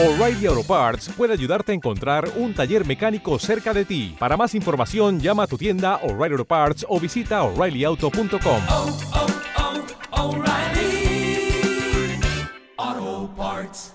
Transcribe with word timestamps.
O'Reilly 0.00 0.46
Auto 0.46 0.62
Parts 0.62 1.08
puede 1.16 1.32
ayudarte 1.32 1.72
a 1.72 1.74
encontrar 1.74 2.30
un 2.36 2.54
taller 2.54 2.86
mecánico 2.86 3.36
cerca 3.40 3.74
de 3.74 3.84
ti. 3.84 4.14
Para 4.16 4.36
más 4.36 4.54
información, 4.54 5.18
llama 5.18 5.42
a 5.42 5.46
tu 5.48 5.58
tienda 5.58 5.96
O'Reilly 6.04 6.34
Auto 6.34 6.44
Parts 6.44 6.86
o 6.88 7.00
visita 7.00 7.42
oreillyauto.com. 7.42 8.62
oh, 8.68 8.96
oh, 12.78 13.28
Parts. 13.36 13.92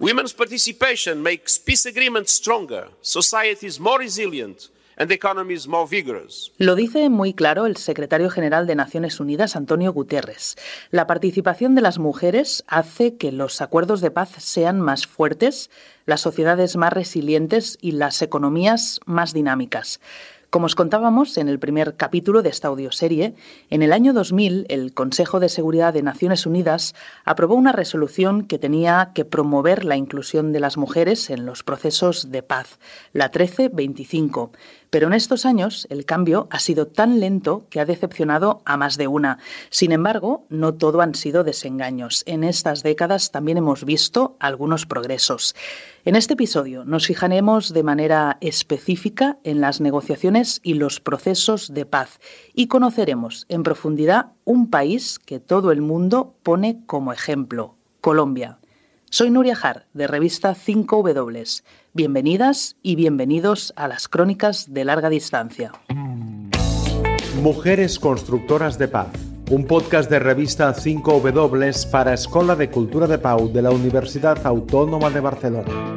Women's 0.00 0.32
participation 0.32 1.22
makes 1.22 1.56
peace 1.56 1.86
agreements 1.86 2.32
stronger, 2.32 2.88
societies 3.00 3.78
more 3.78 4.00
resilient, 4.00 4.70
Lo 6.56 6.74
dice 6.74 7.10
muy 7.10 7.34
claro 7.34 7.66
el 7.66 7.76
secretario 7.76 8.30
general 8.30 8.66
de 8.66 8.76
Naciones 8.76 9.20
Unidas, 9.20 9.54
Antonio 9.54 9.92
Guterres. 9.92 10.56
La 10.90 11.06
participación 11.06 11.74
de 11.74 11.82
las 11.82 11.98
mujeres 11.98 12.64
hace 12.66 13.16
que 13.16 13.30
los 13.30 13.60
acuerdos 13.60 14.00
de 14.00 14.10
paz 14.10 14.30
sean 14.38 14.80
más 14.80 15.06
fuertes, 15.06 15.70
las 16.06 16.22
sociedades 16.22 16.76
más 16.76 16.94
resilientes 16.94 17.76
y 17.82 17.92
las 17.92 18.22
economías 18.22 19.00
más 19.04 19.34
dinámicas. 19.34 20.00
Como 20.56 20.66
os 20.66 20.74
contábamos 20.74 21.36
en 21.36 21.48
el 21.48 21.58
primer 21.58 21.96
capítulo 21.96 22.40
de 22.40 22.48
esta 22.48 22.68
audioserie, 22.68 23.34
en 23.68 23.82
el 23.82 23.92
año 23.92 24.14
2000 24.14 24.64
el 24.68 24.94
Consejo 24.94 25.40
de 25.40 25.48
Seguridad 25.48 25.92
de 25.92 26.02
Naciones 26.02 26.46
Unidas 26.46 26.94
aprobó 27.24 27.56
una 27.56 27.72
resolución 27.72 28.46
que 28.46 28.58
tenía 28.58 29.10
que 29.12 29.24
promover 29.24 29.84
la 29.84 29.96
inclusión 29.96 30.52
de 30.52 30.60
las 30.60 30.76
mujeres 30.76 31.30
en 31.30 31.44
los 31.44 31.62
procesos 31.62 32.30
de 32.30 32.42
paz, 32.42 32.78
la 33.12 33.26
1325. 33.26 34.52
Pero 34.90 35.08
en 35.08 35.12
estos 35.12 35.46
años 35.46 35.86
el 35.90 36.04
cambio 36.04 36.46
ha 36.50 36.58
sido 36.58 36.86
tan 36.86 37.20
lento 37.20 37.66
que 37.70 37.80
ha 37.80 37.84
decepcionado 37.84 38.62
a 38.64 38.76
más 38.76 38.96
de 38.96 39.08
una. 39.08 39.38
Sin 39.70 39.92
embargo, 39.92 40.46
no 40.48 40.74
todo 40.74 41.00
han 41.00 41.14
sido 41.14 41.44
desengaños. 41.44 42.22
En 42.26 42.44
estas 42.44 42.82
décadas 42.82 43.30
también 43.30 43.58
hemos 43.58 43.84
visto 43.84 44.36
algunos 44.38 44.86
progresos. 44.86 45.54
En 46.04 46.14
este 46.14 46.34
episodio 46.34 46.84
nos 46.84 47.06
fijaremos 47.06 47.72
de 47.72 47.82
manera 47.82 48.38
específica 48.40 49.38
en 49.42 49.60
las 49.60 49.80
negociaciones 49.80 50.60
y 50.62 50.74
los 50.74 51.00
procesos 51.00 51.74
de 51.74 51.84
paz 51.84 52.20
y 52.54 52.68
conoceremos 52.68 53.44
en 53.48 53.62
profundidad 53.62 54.32
un 54.44 54.70
país 54.70 55.18
que 55.18 55.40
todo 55.40 55.72
el 55.72 55.82
mundo 55.82 56.36
pone 56.42 56.80
como 56.86 57.12
ejemplo, 57.12 57.74
Colombia. 58.00 58.58
Soy 59.16 59.30
Nuria 59.30 59.56
Jar, 59.56 59.86
de 59.94 60.06
revista 60.06 60.54
5W. 60.54 61.62
Bienvenidas 61.94 62.76
y 62.82 62.96
bienvenidos 62.96 63.72
a 63.74 63.88
las 63.88 64.08
crónicas 64.08 64.74
de 64.74 64.84
larga 64.84 65.08
distancia. 65.08 65.72
Mujeres 67.40 67.98
Constructoras 67.98 68.76
de 68.78 68.88
Paz, 68.88 69.08
un 69.50 69.66
podcast 69.66 70.10
de 70.10 70.18
revista 70.18 70.74
5W 70.74 71.90
para 71.90 72.12
Escola 72.12 72.56
de 72.56 72.68
Cultura 72.68 73.06
de 73.06 73.16
Pau 73.16 73.50
de 73.50 73.62
la 73.62 73.70
Universidad 73.70 74.46
Autónoma 74.46 75.08
de 75.08 75.20
Barcelona. 75.20 75.96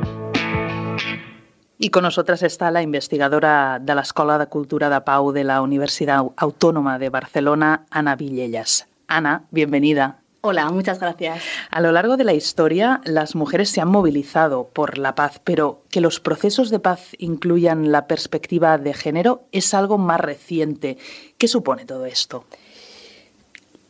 Y 1.77 1.89
con 1.89 2.03
nosotras 2.03 2.41
está 2.41 2.71
la 2.71 2.81
investigadora 2.81 3.79
de 3.81 3.95
la 3.95 4.01
Escola 4.03 4.37
de 4.37 4.47
Cultura 4.47 4.89
de 4.89 5.01
Pau 5.01 5.33
de 5.33 5.43
la 5.43 5.61
Universidad 5.61 6.23
Autónoma 6.37 6.97
de 6.97 7.09
Barcelona, 7.09 7.85
Ana 7.91 8.15
Villellas. 8.15 8.87
Ana, 9.09 9.43
bienvenida. 9.51 10.21
Hola, 10.41 10.69
muchas 10.69 10.99
gracias. 10.99 11.43
A 11.69 11.81
lo 11.81 11.91
largo 11.91 12.15
de 12.15 12.23
la 12.23 12.33
historia, 12.33 13.01
las 13.03 13.35
mujeres 13.35 13.69
se 13.69 13.81
han 13.81 13.89
movilizado 13.89 14.69
por 14.69 14.97
la 14.97 15.13
paz, 15.13 15.41
pero 15.43 15.83
que 15.89 15.99
los 15.99 16.21
procesos 16.21 16.69
de 16.69 16.79
paz 16.79 17.09
incluyan 17.17 17.91
la 17.91 18.07
perspectiva 18.07 18.77
de 18.77 18.93
género 18.93 19.43
es 19.51 19.73
algo 19.73 19.97
más 19.97 20.21
reciente. 20.21 20.97
¿Qué 21.37 21.49
supone 21.49 21.83
todo 21.83 22.05
esto? 22.05 22.45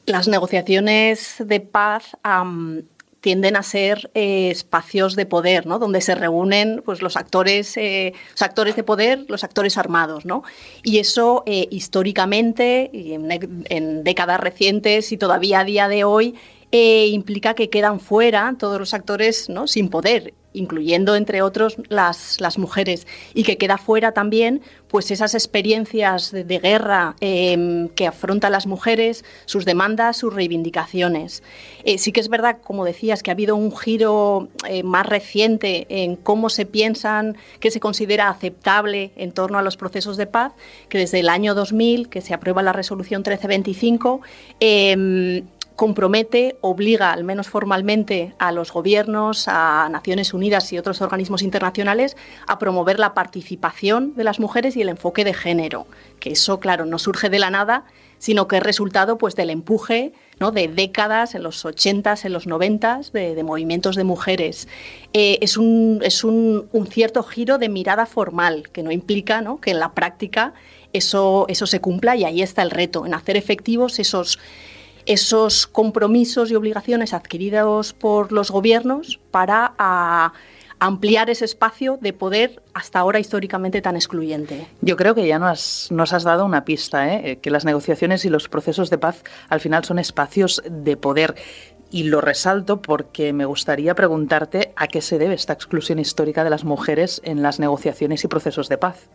Las 0.08 0.28
negociaciones 0.28 1.36
de 1.38 1.60
paz 1.60 2.18
um, 2.26 2.82
tienden 3.22 3.56
a 3.56 3.64
ser 3.64 4.12
eh, 4.14 4.50
espacios 4.50 5.16
de 5.16 5.26
poder, 5.26 5.66
¿no? 5.66 5.80
Donde 5.80 6.02
se 6.02 6.16
reúnen 6.16 6.82
pues, 6.86 7.02
los 7.02 7.18
actores, 7.18 7.76
eh, 7.78 8.14
los 8.32 8.42
actores 8.42 8.76
de 8.76 8.84
poder, 8.84 9.26
los 9.28 9.44
actores 9.44 9.78
armados, 9.78 10.26
¿no? 10.26 10.44
Y 10.84 11.00
eso 11.00 11.44
eh, 11.46 11.68
históricamente 11.72 12.90
y 12.94 13.14
en, 13.14 13.30
en, 13.70 14.04
décadas 14.04 14.40
recientes 14.40 15.12
y 15.12 15.18
todavía 15.18 15.60
a 15.60 15.64
día 15.64 15.88
de 15.88 16.04
hoy 16.04 16.36
implica 16.72 17.56
que 17.56 17.72
quedan 17.72 18.00
fuera 18.00 18.56
todos 18.60 18.80
los 18.80 18.94
actores 18.94 19.50
¿no? 19.50 19.66
sin 19.66 19.90
poder 19.90 20.36
incluyendo 20.54 21.16
entre 21.16 21.42
otros 21.42 21.78
las, 21.90 22.40
las, 22.42 22.58
mujeres, 22.58 23.08
y 23.34 23.44
que 23.44 23.58
queda 23.58 23.78
fuera 23.78 24.14
también 24.14 24.62
pues 24.88 25.12
esas 25.12 25.36
experiencias 25.36 26.32
de, 26.32 26.60
guerra 26.60 27.16
eh, 27.22 27.90
que 27.96 28.08
afrontan 28.08 28.52
las 28.52 28.66
mujeres, 28.66 29.24
sus 29.46 29.64
demandas, 29.64 30.18
sus 30.18 30.34
reivindicaciones. 30.34 31.44
Eh, 31.84 32.00
sí 32.00 32.12
que 32.12 32.20
es 32.20 32.30
verdad, 32.30 32.58
como 32.64 32.86
decías, 32.86 33.22
que 33.22 33.30
ha 33.30 33.34
habido 33.34 33.56
un 33.56 33.76
giro 33.76 34.50
eh, 34.68 34.82
más 34.82 35.06
reciente 35.06 35.86
en 35.90 36.16
cómo 36.16 36.50
se 36.50 36.66
piensan, 36.66 37.38
qué 37.60 37.70
se 37.70 37.80
considera 37.80 38.30
aceptable 38.30 39.12
en 39.16 39.32
torno 39.32 39.60
a 39.60 39.62
los 39.62 39.78
procesos 39.78 40.18
de 40.18 40.26
paz, 40.26 40.54
que 40.90 40.98
desde 40.98 41.20
el 41.20 41.30
año 41.30 41.54
2000, 41.54 42.10
que 42.10 42.22
se 42.22 42.34
aprueba 42.34 42.64
la 42.64 42.74
resolución 42.74 43.20
1325, 43.20 44.22
compromete, 45.80 46.58
obliga, 46.60 47.14
al 47.14 47.24
menos 47.24 47.48
formalmente, 47.48 48.34
a 48.38 48.52
los 48.52 48.74
gobiernos, 48.74 49.48
a 49.48 49.88
Naciones 49.90 50.34
Unidas 50.34 50.74
y 50.74 50.78
otros 50.78 51.02
organismos 51.02 51.42
internacionales 51.42 52.18
a 52.48 52.60
promover 52.60 53.00
la 53.00 53.14
participación 53.14 54.14
de 54.18 54.26
las 54.26 54.42
mujeres 54.42 54.76
y 54.76 54.82
el 54.82 54.90
enfoque 54.90 55.24
de 55.24 55.34
género. 55.34 55.88
Que 56.20 56.32
eso, 56.32 56.60
claro, 56.60 56.86
no 56.86 57.00
surge 57.00 57.30
de 57.30 57.40
la 57.40 57.50
nada, 57.50 57.86
sino 58.18 58.46
que 58.50 58.58
es 58.58 58.64
resultado 58.64 59.18
pues, 59.18 59.38
del 59.38 59.50
empuje 59.52 60.12
¿no? 60.38 60.52
de 60.52 60.68
décadas, 60.68 61.34
en 61.34 61.44
los 61.44 61.64
80s, 61.64 62.26
en 62.26 62.34
los 62.34 62.46
90s, 62.46 63.14
de, 63.14 63.42
movimientos 63.42 63.96
de 63.96 64.04
mujeres. 64.04 64.68
Eh, 65.14 65.38
es 65.40 65.56
un, 65.56 66.02
es 66.04 66.26
un, 66.26 66.68
un, 66.74 66.88
cierto 66.88 67.24
giro 67.24 67.58
de 67.58 67.70
mirada 67.70 68.06
formal, 68.06 68.68
que 68.74 68.84
no 68.84 68.92
implica 68.92 69.40
¿no? 69.40 69.62
que 69.62 69.72
en 69.72 69.80
la 69.80 69.94
práctica 69.94 70.54
eso, 70.92 71.46
eso 71.48 71.66
se 71.68 71.80
cumpla 71.80 72.18
y 72.18 72.26
ahí 72.26 72.42
está 72.42 72.64
el 72.64 72.72
reto, 72.72 73.06
en 73.06 73.14
hacer 73.14 73.38
efectivos 73.38 73.98
esos 74.00 74.40
esos 75.10 75.66
compromisos 75.66 76.52
y 76.52 76.56
obligaciones 76.56 77.14
adquiridos 77.16 77.94
por 77.94 78.32
los 78.32 78.52
gobiernos 78.52 79.20
para 79.32 79.74
a, 79.80 80.34
ampliar 80.78 81.32
ese 81.32 81.46
espacio 81.46 81.98
de 82.00 82.14
poder 82.14 82.62
hasta 82.76 83.00
ahora 83.00 83.20
históricamente 83.20 83.82
tan 83.82 83.96
excluyente. 83.96 84.68
Yo 84.82 84.96
creo 84.96 85.16
que 85.16 85.28
ya 85.28 85.40
nos, 85.40 85.92
nos 85.92 86.14
has 86.14 86.24
dado 86.24 86.46
una 86.46 86.64
pista, 86.64 87.12
¿eh? 87.12 87.40
que 87.42 87.50
las 87.50 87.66
negociaciones 87.66 88.24
y 88.24 88.30
los 88.30 88.48
procesos 88.50 88.92
de 88.92 89.00
paz 89.00 89.24
al 89.50 89.60
final 89.60 89.84
son 89.84 89.98
espacios 89.98 90.62
de 90.70 90.96
poder. 90.96 91.36
Y 91.92 92.04
lo 92.04 92.22
resalto 92.22 92.80
porque 92.82 93.34
me 93.34 93.46
gustaría 93.46 93.96
preguntarte 93.96 94.74
a 94.76 94.88
qué 94.88 95.02
se 95.02 95.18
debe 95.18 95.34
esta 95.34 95.54
exclusión 95.54 95.98
histórica 95.98 96.44
de 96.44 96.52
las 96.52 96.64
mujeres 96.64 97.20
en 97.26 97.42
las 97.42 97.60
negociaciones 97.60 98.24
y 98.24 98.28
procesos 98.28 98.70
de 98.70 98.78
paz. 98.78 99.10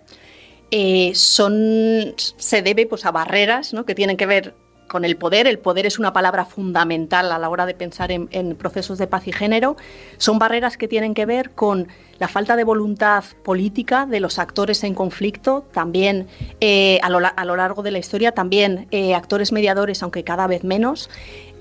Eh, 0.73 1.13
son, 1.15 2.15
se 2.17 2.63
debe 2.63 2.87
pues, 2.87 3.07
a 3.07 3.13
barreras 3.13 3.73
¿no? 3.73 3.87
que 3.87 3.95
tienen 3.95 4.17
que 4.17 4.27
ver 4.27 4.55
con 4.95 5.05
el 5.05 5.17
poder. 5.17 5.49
El 5.49 5.59
poder 5.59 5.87
es 5.87 5.99
una 5.99 6.13
palabra 6.13 6.45
fundamental 6.45 7.33
a 7.33 7.39
la 7.41 7.49
hora 7.49 7.67
de 7.67 7.75
pensar 7.75 8.13
en, 8.13 8.55
procesos 8.55 8.97
de 8.97 9.09
paz 9.09 9.27
y 9.27 9.33
género. 9.33 9.75
Son 10.19 10.39
barreras 10.39 10.77
que 10.77 10.87
tienen 10.87 11.15
que 11.15 11.27
ver 11.27 11.51
con 11.51 11.89
la 12.21 12.29
falta 12.29 12.55
de 12.55 12.63
voluntad 12.63 13.25
política 13.43 14.07
de 14.07 14.21
los 14.21 14.39
actores 14.39 14.85
en 14.85 14.95
conflicto, 14.95 15.67
también 15.73 16.29
eh, 16.61 17.01
a, 17.03 17.11
lo, 17.11 17.19
a, 17.19 17.45
lo, 17.45 17.57
largo 17.57 17.83
de 17.83 17.91
la 17.91 17.99
historia, 17.99 18.31
también 18.31 18.87
eh, 18.93 19.17
actores 19.17 19.51
mediadores, 19.51 20.01
aunque 20.05 20.23
cada 20.23 20.47
vez 20.47 20.63
menos. 20.63 21.11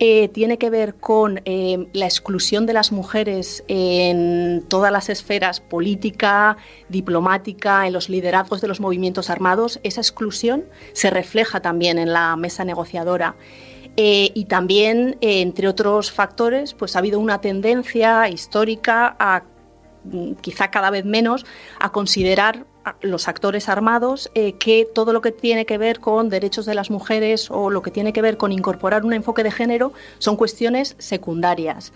Eh, 0.05 0.27
tiene 0.27 0.57
que 0.57 0.69
ver 0.69 0.95
con 0.95 1.39
eh, 1.45 1.87
la 1.93 2.03
exclusión 2.03 2.65
de 2.65 2.73
las 2.73 2.91
mujeres 2.91 3.63
en 3.69 4.65
todas 4.67 4.91
las 4.91 5.07
esferas 5.07 5.61
política, 5.61 6.57
diplomática, 6.89 7.87
en 7.87 7.93
los 7.93 8.09
liderazgos 8.09 8.59
de 8.59 8.67
los 8.67 8.81
movimientos 8.81 9.29
armados. 9.29 9.79
Esa 9.81 10.01
exclusión 10.01 10.65
se 10.91 11.09
refleja 11.09 11.61
también 11.61 11.99
en 11.99 12.11
la 12.11 12.35
mesa 12.35 12.65
negociadora. 12.65 13.37
Eh, 13.95 14.31
y 14.33 14.43
también, 14.43 15.15
entre 15.21 15.69
otros 15.69 16.11
factores, 16.11 16.73
pues 16.73 16.97
ha 16.97 16.99
habido 16.99 17.21
una 17.21 17.39
tendencia 17.39 18.27
histórica 18.27 19.15
a 19.17 19.43
quizá 20.41 20.69
cada 20.69 20.89
vez 20.89 21.06
menos 21.06 21.45
a 21.79 21.94
considerar 21.94 22.65
los 23.01 23.27
actores 23.27 23.69
armados 23.69 24.30
eh, 24.35 24.53
que 24.53 24.88
todo 24.94 25.13
lo 25.13 25.21
que 25.21 25.31
tiene 25.31 25.65
que 25.65 25.77
ver 25.77 26.00
con 26.00 26.30
derechos 26.30 26.65
de 26.65 26.75
las 26.75 26.89
mujeres 26.89 27.50
o 27.50 27.69
lo 27.69 27.81
que 27.81 27.91
tiene 27.91 28.13
que 28.13 28.21
ver 28.21 28.38
con 28.38 28.51
incorporar 28.51 29.06
un 29.06 29.13
enfoque 29.13 29.44
de 29.44 29.51
género 29.51 29.94
son 30.19 30.35
cuestiones 30.35 30.95
secundarias 30.97 31.94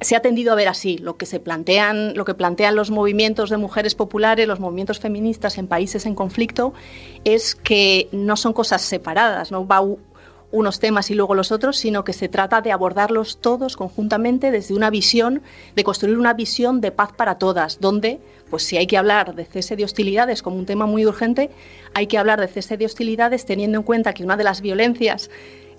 se 0.00 0.16
ha 0.16 0.20
tendido 0.20 0.52
a 0.52 0.54
ver 0.54 0.68
así. 0.68 0.98
Lo 0.98 1.16
que 1.16 1.24
se 1.26 1.40
plantean, 1.40 2.14
lo 2.14 2.24
que 2.24 2.34
plantean 2.34 2.76
los 2.76 2.90
movimientos 2.90 3.48
de 3.50 3.56
mujeres 3.56 3.94
populares, 3.94 4.46
los 4.46 4.60
movimientos 4.60 4.98
feministas 4.98 5.56
en 5.56 5.66
países 5.66 6.04
en 6.06 6.14
conflicto, 6.14 6.74
es 7.24 7.54
que 7.54 8.08
no 8.12 8.36
son 8.36 8.52
cosas 8.52 8.82
separadas, 8.82 9.50
no 9.50 9.66
va 9.66 9.80
unos 10.54 10.78
temas 10.78 11.10
y 11.10 11.14
luego 11.14 11.34
los 11.34 11.52
otros, 11.52 11.76
sino 11.76 12.04
que 12.04 12.12
se 12.12 12.28
trata 12.28 12.60
de 12.60 12.72
abordarlos 12.72 13.38
todos 13.40 13.76
conjuntamente 13.76 14.50
desde 14.50 14.74
una 14.74 14.88
visión, 14.88 15.42
de 15.74 15.84
construir 15.84 16.16
una 16.16 16.32
visión 16.32 16.80
de 16.80 16.92
paz 16.92 17.10
para 17.12 17.38
todas, 17.38 17.80
donde, 17.80 18.20
pues 18.50 18.62
si 18.62 18.76
hay 18.76 18.86
que 18.86 18.96
hablar 18.96 19.34
de 19.34 19.44
cese 19.44 19.76
de 19.76 19.84
hostilidades 19.84 20.42
como 20.42 20.56
un 20.56 20.66
tema 20.66 20.86
muy 20.86 21.04
urgente, 21.04 21.50
hay 21.92 22.06
que 22.06 22.18
hablar 22.18 22.40
de 22.40 22.48
cese 22.48 22.76
de 22.76 22.86
hostilidades 22.86 23.44
teniendo 23.44 23.78
en 23.78 23.84
cuenta 23.84 24.14
que 24.14 24.24
una 24.24 24.36
de 24.36 24.44
las 24.44 24.60
violencias 24.60 25.28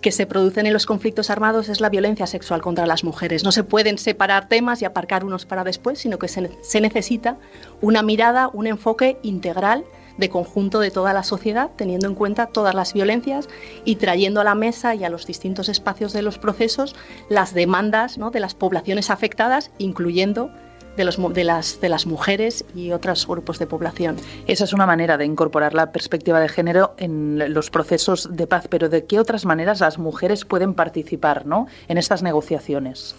que 0.01 0.11
se 0.11 0.27
producen 0.27 0.67
en 0.67 0.73
los 0.73 0.85
conflictos 0.85 1.29
armados 1.29 1.69
es 1.69 1.79
la 1.79 1.89
violencia 1.89 2.27
sexual 2.27 2.61
contra 2.61 2.85
las 2.85 3.03
mujeres. 3.03 3.43
No 3.43 3.51
se 3.51 3.63
pueden 3.63 3.97
separar 3.97 4.47
temas 4.47 4.81
y 4.81 4.85
aparcar 4.85 5.23
unos 5.23 5.45
para 5.45 5.63
después, 5.63 5.99
sino 5.99 6.19
que 6.19 6.27
se, 6.27 6.51
se 6.61 6.81
necesita 6.81 7.37
una 7.81 8.03
mirada, 8.03 8.49
un 8.53 8.67
enfoque 8.67 9.17
integral 9.23 9.85
de 10.17 10.29
conjunto 10.29 10.79
de 10.79 10.91
toda 10.91 11.13
la 11.13 11.23
sociedad, 11.23 11.71
teniendo 11.75 12.07
en 12.07 12.15
cuenta 12.15 12.47
todas 12.47 12.75
las 12.75 12.93
violencias 12.93 13.49
y 13.83 13.95
trayendo 13.95 14.41
a 14.41 14.43
la 14.43 14.55
mesa 14.55 14.95
y 14.95 15.03
a 15.03 15.09
los 15.09 15.25
distintos 15.25 15.69
espacios 15.69 16.13
de 16.13 16.21
los 16.21 16.37
procesos 16.37 16.95
las 17.29 17.53
demandas 17.53 18.17
¿no? 18.17 18.31
de 18.31 18.39
las 18.39 18.55
poblaciones 18.55 19.09
afectadas, 19.09 19.71
incluyendo 19.77 20.51
de, 20.95 21.03
los, 21.03 21.33
de, 21.33 21.43
las, 21.43 21.81
de 21.81 21.89
las 21.89 22.05
mujeres 22.05 22.65
y 22.73 22.91
otros 22.91 23.27
grupos 23.27 23.59
de 23.59 23.67
población. 23.67 24.15
Esa 24.47 24.63
es 24.63 24.73
una 24.73 24.85
manera 24.85 25.17
de 25.17 25.25
incorporar 25.25 25.73
la 25.73 25.91
perspectiva 25.91 26.39
de 26.39 26.49
género 26.49 26.93
en 26.97 27.53
los 27.53 27.69
procesos 27.69 28.29
de 28.31 28.47
paz, 28.47 28.67
pero 28.69 28.89
¿de 28.89 29.05
qué 29.05 29.19
otras 29.19 29.45
maneras 29.45 29.81
las 29.81 29.97
mujeres 29.97 30.45
pueden 30.45 30.73
participar 30.73 31.45
¿no? 31.45 31.67
en 31.87 31.97
estas 31.97 32.23
negociaciones? 32.23 33.15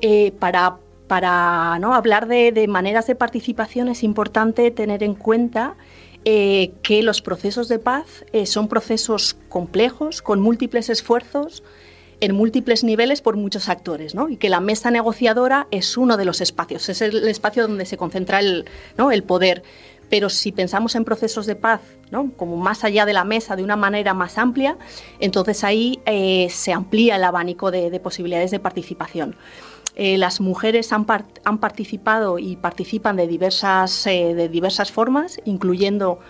Eh, 0.00 0.32
para 0.38 0.76
para 1.06 1.78
¿no? 1.78 1.94
hablar 1.94 2.26
de, 2.26 2.50
de, 2.50 2.66
maneras 2.66 3.06
de 3.06 3.14
participación 3.14 3.86
es 3.86 4.02
importante 4.02 4.72
tener 4.72 5.04
en 5.04 5.14
cuenta 5.14 5.76
eh, 6.28 6.72
que 6.82 7.04
los 7.04 7.22
procesos 7.22 7.68
de 7.68 7.78
paz 7.78 8.24
eh, 8.32 8.46
son 8.46 8.66
procesos 8.66 9.36
complejos, 9.48 10.22
con 10.22 10.40
múltiples 10.40 10.90
esfuerzos, 10.90 11.62
en 12.18 12.34
múltiples 12.34 12.82
niveles 12.82 13.22
por 13.22 13.36
muchos 13.36 13.68
actores, 13.68 14.16
¿no? 14.16 14.28
y 14.28 14.36
que 14.36 14.48
la 14.48 14.58
mesa 14.58 14.90
negociadora 14.90 15.68
es 15.70 15.96
uno 15.96 16.16
de 16.16 16.24
los 16.24 16.40
espacios, 16.40 16.88
es 16.88 17.00
el 17.00 17.28
espacio 17.28 17.68
donde 17.68 17.86
se 17.86 17.96
concentra 17.96 18.40
el, 18.40 18.64
¿no? 18.98 19.12
el 19.12 19.22
poder. 19.22 19.62
Pero 20.10 20.28
si 20.28 20.50
pensamos 20.50 20.96
en 20.96 21.04
procesos 21.04 21.46
de 21.46 21.54
paz 21.54 21.80
¿no? 22.10 22.32
como 22.36 22.56
más 22.56 22.82
allá 22.82 23.06
de 23.06 23.12
la 23.12 23.22
mesa 23.22 23.54
de 23.54 23.62
una 23.62 23.76
manera 23.76 24.12
más 24.12 24.36
amplia, 24.36 24.76
entonces 25.20 25.62
ahí 25.62 26.00
eh, 26.06 26.48
se 26.50 26.72
amplía 26.72 27.16
el 27.16 27.22
abanico 27.24 27.70
de, 27.70 27.88
de 27.88 28.00
posibilidades 28.00 28.50
de 28.50 28.58
participación. 28.58 29.36
Eh, 29.96 30.18
las 30.18 30.40
mujeres 30.42 30.92
han, 30.92 31.06
part 31.06 31.38
han, 31.44 31.58
participado 31.58 32.38
y 32.38 32.56
participan 32.56 33.16
de 33.16 33.26
diversas, 33.26 34.06
eh, 34.06 34.34
de 34.34 34.48
diversas 34.50 34.92
formas, 34.92 35.40
incluyendo 35.46 36.20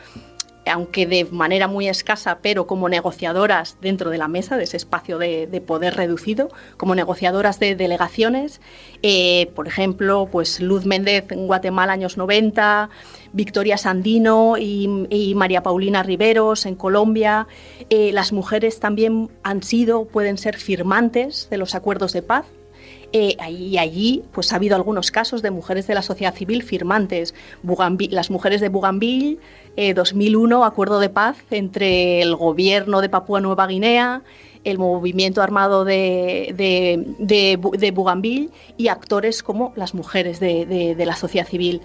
aunque 0.69 1.07
de 1.07 1.25
manera 1.27 1.69
muy 1.69 1.87
escasa, 1.89 2.39
pero 2.43 2.67
como 2.67 2.89
negociadoras 2.89 3.77
dentro 3.81 4.11
de 4.11 4.19
la 4.19 4.27
mesa, 4.27 4.57
de 4.57 4.65
ese 4.65 4.77
espacio 4.77 5.17
de, 5.17 5.47
de 5.47 5.61
poder 5.61 5.95
reducido, 5.95 6.49
como 6.77 6.97
negociadoras 6.97 7.61
de 7.61 7.77
delegaciones. 7.77 8.61
Eh, 9.03 9.53
por 9.55 9.69
ejemplo, 9.69 10.29
pues 10.31 10.61
Luz 10.61 10.85
Méndez 10.85 11.31
en 11.31 11.47
Guatemala, 11.47 11.93
años 11.93 12.17
90, 12.17 12.91
Victoria 13.33 13.79
Sandino 13.79 14.57
y, 14.59 15.07
y 15.09 15.37
María 15.37 15.63
Paulina 15.63 16.03
Riveros 16.03 16.67
en 16.67 16.75
Colombia. 16.75 17.47
Las 17.89 18.33
mujeres 18.33 18.81
también 18.81 19.31
han 19.45 19.63
sido, 19.63 20.07
pueden 20.07 20.37
ser 20.37 20.57
firmantes 20.57 21.49
de 21.49 21.59
los 21.59 21.77
acuerdos 21.77 22.13
de 22.13 22.23
paz, 22.23 22.45
eh, 23.13 23.37
y 23.51 23.79
allí 23.79 24.23
pues, 24.33 24.53
ha 24.53 24.57
habido 24.57 24.77
algunos 24.77 25.11
casos 25.11 25.43
de 25.43 25.51
mujeres 25.51 25.87
de 25.87 25.95
la 25.95 26.03
sociedad 26.03 26.35
civil 26.35 26.63
firmantes. 26.63 27.35
Las 28.11 28.31
mujeres 28.31 28.61
de 28.61 28.69
Bougainville, 28.69 29.39
eh, 29.77 29.95
2001, 29.95 30.65
acuerdo 30.65 31.01
de 31.01 31.09
paz 31.09 31.37
entre 31.51 32.21
el 32.23 32.37
gobierno 32.37 33.01
de 33.01 33.09
Papúa 33.09 33.41
Nueva 33.41 33.67
Guinea, 33.67 34.23
el 34.65 34.79
movimiento 34.79 35.43
armado 35.43 35.85
de, 35.85 36.57
Bougainville 37.95 38.51
y 38.77 38.89
actores 38.89 39.43
como 39.43 39.73
las 39.77 39.95
mujeres 39.95 40.41
de 40.41 41.05
la 41.07 41.17
sociedad 41.17 41.47
civil. 41.47 41.81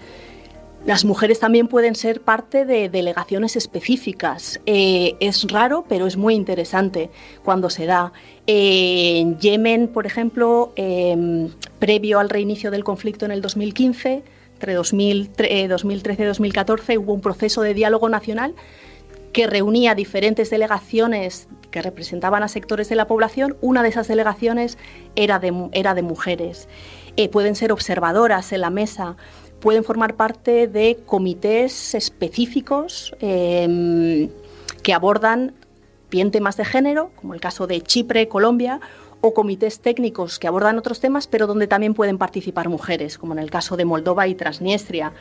Las 0.84 1.04
mujeres 1.04 1.38
también 1.38 1.68
pueden 1.68 1.94
ser 1.94 2.22
parte 2.22 2.64
de 2.64 2.88
delegaciones 2.88 3.54
específicas. 3.54 4.60
Eh, 4.66 5.14
es 5.20 5.46
raro, 5.48 5.84
pero 5.88 6.08
es 6.08 6.16
muy 6.16 6.34
interesante 6.34 7.10
cuando 7.44 7.70
se 7.70 7.86
da. 7.86 8.12
Eh, 8.48 9.20
en 9.20 9.38
Yemen, 9.38 9.86
por 9.86 10.06
ejemplo, 10.06 10.72
eh, 10.74 11.48
previo 11.78 12.18
al 12.18 12.30
reinicio 12.30 12.72
del 12.72 12.82
conflicto 12.82 13.24
en 13.24 13.30
el 13.30 13.42
2015, 13.42 14.24
entre 14.54 14.74
2013 14.74 16.22
y 16.22 16.26
2014, 16.26 16.98
hubo 16.98 17.12
un 17.14 17.20
proceso 17.20 17.62
de 17.62 17.74
diálogo 17.74 18.08
nacional 18.08 18.54
que 19.32 19.46
reunía 19.46 19.94
diferentes 19.94 20.50
delegaciones 20.50 21.48
que 21.70 21.82
representaban 21.82 22.42
a 22.42 22.48
sectores 22.48 22.88
de 22.88 22.96
la 22.96 23.06
población. 23.06 23.56
Una 23.60 23.82
de 23.82 23.88
esas 23.88 24.06
delegaciones 24.06 24.78
era 25.16 25.38
de, 25.38 25.68
era 25.72 25.94
de 25.94 26.02
mujeres. 26.02 26.68
Eh, 27.16 27.28
pueden 27.28 27.56
ser 27.56 27.72
observadoras 27.72 28.52
en 28.52 28.60
la 28.60 28.70
mesa 28.70 29.16
pueden 29.62 29.84
formar 29.84 30.16
parte 30.16 30.66
de 30.66 30.98
comités 31.06 31.94
específicos 31.94 33.14
eh, 33.20 34.28
que 34.82 34.92
abordan 34.92 35.54
bien 36.10 36.30
temas 36.32 36.56
de 36.56 36.64
género, 36.64 37.12
como 37.14 37.32
el 37.32 37.40
caso 37.40 37.66
de 37.66 37.80
Chipre, 37.80 38.28
Colombia, 38.28 38.80
o 39.20 39.32
comités 39.32 39.80
técnicos 39.80 40.40
que 40.40 40.48
abordan 40.48 40.78
otros 40.78 40.98
temas, 40.98 41.28
pero 41.28 41.46
donde 41.46 41.68
también 41.68 41.94
pueden 41.94 42.18
participar 42.18 42.68
mujeres, 42.68 43.16
como 43.16 43.32
en 43.34 43.38
el 43.38 43.50
caso 43.50 43.76
de 43.76 43.84
Moldova 43.84 44.26
y 44.26 44.34
Transnistria. 44.34 45.12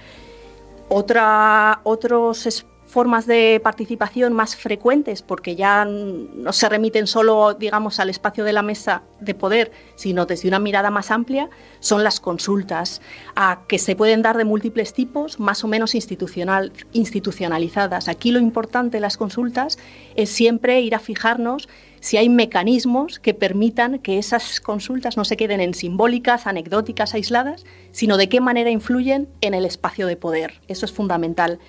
Otra, 0.89 1.81
otros 1.83 2.47
formas 2.91 3.25
de 3.25 3.61
participación 3.63 4.33
más 4.33 4.57
frecuentes, 4.57 5.21
porque 5.21 5.55
ya 5.55 5.85
no 5.85 6.51
se 6.51 6.67
remiten 6.67 7.07
solo, 7.07 7.53
digamos, 7.53 8.01
al 8.01 8.09
espacio 8.09 8.43
de 8.43 8.51
la 8.51 8.61
mesa 8.61 9.03
de 9.21 9.33
poder, 9.33 9.71
sino 9.95 10.25
desde 10.25 10.49
una 10.49 10.59
mirada 10.59 10.91
más 10.91 11.09
amplia, 11.09 11.49
son 11.79 12.03
las 12.03 12.19
consultas, 12.19 13.01
a 13.35 13.61
que 13.67 13.79
se 13.79 13.95
pueden 13.95 14.21
dar 14.21 14.35
de 14.35 14.43
múltiples 14.43 14.93
tipos, 14.93 15.39
más 15.39 15.63
o 15.63 15.69
menos 15.69 15.95
institucional, 15.95 16.73
institucionalizadas. 16.91 18.09
Aquí 18.09 18.31
lo 18.31 18.39
importante 18.39 18.97
de 18.97 19.01
las 19.01 19.15
consultas 19.15 19.79
es 20.15 20.29
siempre 20.29 20.81
ir 20.81 20.93
a 20.93 20.99
fijarnos 20.99 21.69
si 22.01 22.17
hay 22.17 22.27
mecanismos 22.27 23.19
que 23.19 23.33
permitan 23.33 23.99
que 23.99 24.17
esas 24.17 24.59
consultas 24.59 25.15
no 25.15 25.23
se 25.23 25.37
queden 25.37 25.61
en 25.61 25.73
simbólicas, 25.73 26.45
anecdóticas, 26.45 27.13
aisladas, 27.13 27.63
sino 27.91 28.17
de 28.17 28.27
qué 28.27 28.41
manera 28.41 28.69
influyen 28.69 29.29
en 29.39 29.53
el 29.53 29.65
espacio 29.65 30.07
de 30.07 30.17
poder. 30.17 30.59
Eso 30.67 30.85
es 30.85 30.91
fundamental. 30.91 31.59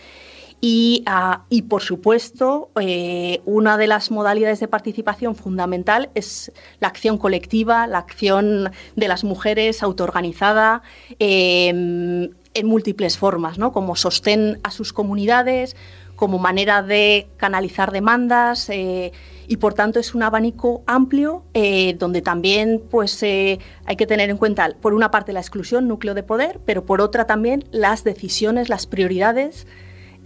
Y, 0.64 1.04
uh, 1.08 1.42
y, 1.48 1.62
por 1.62 1.82
supuesto, 1.82 2.70
eh, 2.80 3.40
una 3.44 3.76
de 3.76 3.88
las 3.88 4.12
modalidades 4.12 4.60
de 4.60 4.68
participación 4.68 5.34
fundamental 5.34 6.10
es 6.14 6.52
la 6.78 6.86
acción 6.86 7.18
colectiva, 7.18 7.88
la 7.88 7.98
acción 7.98 8.70
de 8.94 9.08
las 9.08 9.24
mujeres 9.24 9.82
autoorganizada 9.82 10.82
eh, 11.18 12.30
en 12.54 12.66
múltiples 12.66 13.18
formas, 13.18 13.58
¿no? 13.58 13.72
como 13.72 13.96
sostén 13.96 14.60
a 14.62 14.70
sus 14.70 14.92
comunidades, 14.92 15.76
como 16.16 16.38
manera 16.38 16.82
de 16.82 17.26
canalizar 17.36 17.90
demandas. 17.90 18.68
Eh, 18.70 19.12
y 19.48 19.56
por 19.56 19.74
tanto 19.74 19.98
es 19.98 20.14
un 20.14 20.22
abanico 20.22 20.82
amplio 20.86 21.42
eh, 21.52 21.94
donde 21.98 22.22
también 22.22 22.80
pues, 22.90 23.22
eh, 23.22 23.58
hay 23.84 23.96
que 23.96 24.06
tener 24.06 24.30
en 24.30 24.36
cuenta, 24.36 24.70
por 24.80 24.94
una 24.94 25.10
parte, 25.10 25.32
la 25.32 25.40
exclusión, 25.40 25.88
núcleo 25.88 26.14
de 26.14 26.22
poder, 26.22 26.60
pero 26.64 26.86
por 26.86 27.00
otra 27.00 27.26
también 27.26 27.64
las 27.70 28.04
decisiones, 28.04 28.68
las 28.68 28.86
prioridades 28.86 29.66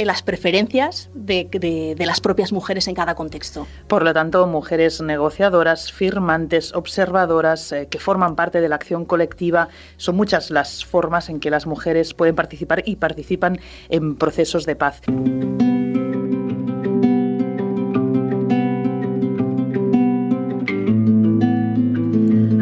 las 0.05 0.23
preferencias 0.23 1.11
de, 1.15 1.49
de, 1.51 1.95
de, 1.97 2.07
las 2.07 2.21
propias 2.21 2.53
mujeres 2.53 2.87
en 2.89 2.95
cada 2.95 3.15
contexto. 3.15 3.67
Por 3.89 4.03
lo 4.03 4.13
tanto, 4.13 4.47
mujeres 4.47 5.01
negociadoras, 5.01 5.91
firmantes, 5.91 6.75
observadoras, 6.75 7.73
eh, 7.73 7.89
que 7.91 7.99
forman 7.99 8.37
parte 8.37 8.61
de 8.61 8.69
la 8.69 8.77
acción 8.77 9.05
colectiva, 9.05 9.69
son 9.97 10.17
muchas 10.17 10.51
las 10.51 10.85
formas 10.85 11.29
en 11.29 11.41
que 11.41 11.51
las 11.51 11.67
mujeres 11.67 12.15
pueden 12.15 12.35
participar 12.35 12.83
y 12.85 12.97
participan 12.97 13.59
en 13.89 14.17
procesos 14.17 14.67
de 14.67 14.77
paz. 14.77 15.01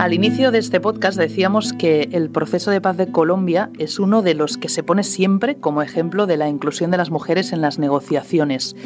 Al 0.04 0.12
inicio 0.12 0.50
de 0.50 0.58
este 0.58 0.80
podcast 0.82 1.16
decíamos 1.16 1.72
que 1.72 2.10
el 2.12 2.28
proceso 2.28 2.70
de 2.70 2.82
paz 2.82 2.98
de 2.98 3.10
Colombia 3.10 3.70
es 3.78 3.98
uno 3.98 4.20
de 4.20 4.34
los 4.34 4.58
que 4.58 4.68
se 4.68 4.82
pone 4.82 5.02
siempre 5.02 5.56
como 5.56 5.80
ejemplo 5.80 6.26
de 6.26 6.36
la 6.36 6.46
inclusión 6.46 6.90
de 6.90 6.98
las 6.98 7.08
mujeres 7.10 7.54
en 7.54 7.62
las 7.62 7.78
negociaciones. 7.78 8.76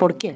¿Por 0.00 0.18
qué? 0.18 0.34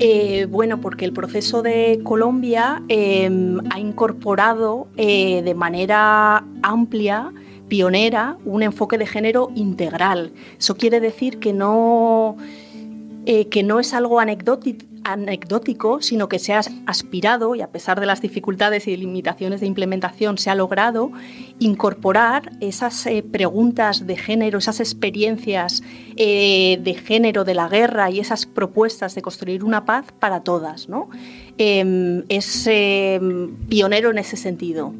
Eh, 0.00 0.48
bueno, 0.50 0.80
porque 0.80 1.04
el 1.04 1.12
proceso 1.12 1.62
de 1.62 2.00
Colombia 2.02 2.82
eh, 2.88 3.30
ha 3.70 3.78
incorporado 3.78 4.88
eh, 4.96 5.42
de 5.42 5.54
manera 5.54 6.44
amplia, 6.62 7.32
pionera, 7.68 8.36
un 8.44 8.64
enfoque 8.64 8.98
de 8.98 9.06
género 9.06 9.52
integral. 9.54 10.32
Eso 10.58 10.76
quiere 10.76 10.98
decir 10.98 11.38
que 11.38 11.52
no, 11.52 12.36
eh, 13.26 13.46
que 13.46 13.62
no 13.62 13.78
es 13.78 13.94
algo 13.94 14.18
anecdótico 14.18 14.87
anecdótico, 15.12 16.02
sino 16.02 16.28
que 16.28 16.38
se 16.38 16.52
ha 16.52 16.60
aspirado, 16.86 17.54
y 17.54 17.62
a 17.62 17.68
pesar 17.68 18.00
de 18.00 18.06
las 18.06 18.20
dificultades 18.20 18.86
y 18.86 18.96
limitaciones 18.96 19.60
de 19.60 19.66
implementación, 19.66 20.38
se 20.38 20.50
ha 20.50 20.54
logrado 20.54 21.10
incorporar 21.58 22.52
esas 22.60 23.06
eh, 23.06 23.22
preguntas 23.22 24.06
de 24.06 24.16
género, 24.16 24.58
esas 24.58 24.80
experiencias 24.80 25.82
eh, 26.16 26.78
de 26.82 26.94
género 26.94 27.44
de 27.44 27.54
la 27.54 27.68
guerra 27.68 28.10
y 28.10 28.20
esas 28.20 28.46
propuestas 28.46 29.14
de 29.14 29.22
construir 29.22 29.64
una 29.64 29.84
paz 29.84 30.06
para 30.18 30.40
todas. 30.42 30.88
¿no? 30.88 31.08
Eh, 31.58 32.24
es 32.28 32.68
pionero 33.68 34.10
en 34.10 34.18
ese 34.18 34.36
sentido. 34.36 34.92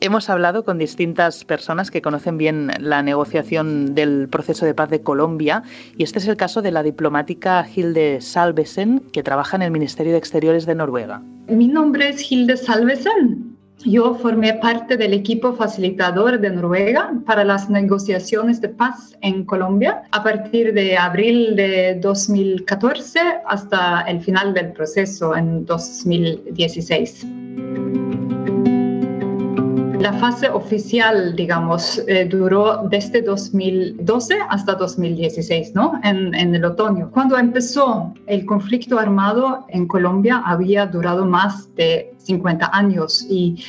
Hemos 0.00 0.28
hablado 0.28 0.64
con 0.64 0.78
distintas 0.78 1.44
personas 1.44 1.90
que 1.90 2.02
conocen 2.02 2.36
bien 2.36 2.70
la 2.80 3.02
negociación 3.02 3.94
del 3.94 4.28
proceso 4.28 4.66
de 4.66 4.74
paz 4.74 4.90
de 4.90 5.00
Colombia 5.00 5.62
y 5.96 6.02
este 6.02 6.18
es 6.18 6.28
el 6.28 6.36
caso 6.36 6.60
de 6.60 6.70
la 6.70 6.82
diplomática 6.82 7.66
Hilde 7.66 8.20
Salvesen, 8.20 9.00
que 9.12 9.22
trabaja 9.22 9.56
en 9.56 9.62
el 9.62 9.70
Ministerio 9.70 10.12
de 10.12 10.18
Exteriores 10.18 10.66
de 10.66 10.74
Noruega. 10.74 11.22
Mi 11.48 11.68
nombre 11.68 12.10
es 12.10 12.30
Hilde 12.30 12.56
Salvesen. 12.56 13.56
Yo 13.84 14.14
formé 14.14 14.54
parte 14.54 14.96
del 14.96 15.12
equipo 15.12 15.52
facilitador 15.54 16.40
de 16.40 16.50
Noruega 16.50 17.12
para 17.26 17.44
las 17.44 17.68
negociaciones 17.68 18.60
de 18.60 18.70
paz 18.70 19.16
en 19.20 19.44
Colombia 19.44 20.02
a 20.12 20.22
partir 20.22 20.72
de 20.72 20.96
abril 20.96 21.54
de 21.56 21.98
2014 22.00 23.20
hasta 23.46 24.00
el 24.02 24.20
final 24.20 24.54
del 24.54 24.72
proceso 24.72 25.36
en 25.36 25.64
2016. 25.66 27.26
La 30.00 30.12
fase 30.12 30.48
oficial, 30.48 31.34
digamos, 31.34 32.02
eh, 32.06 32.26
duró 32.26 32.86
desde 32.88 33.22
2012 33.22 34.36
hasta 34.48 34.74
2016, 34.74 35.74
¿no? 35.74 35.98
En, 36.04 36.34
en, 36.34 36.54
el 36.54 36.64
otoño. 36.64 37.10
Cuando 37.10 37.38
empezó 37.38 38.14
el 38.26 38.44
conflicto 38.44 38.98
armado 38.98 39.64
en 39.68 39.88
Colombia, 39.88 40.42
había 40.44 40.86
durado 40.86 41.24
más 41.24 41.74
de 41.76 42.14
50 42.18 42.70
años 42.72 43.26
y, 43.28 43.64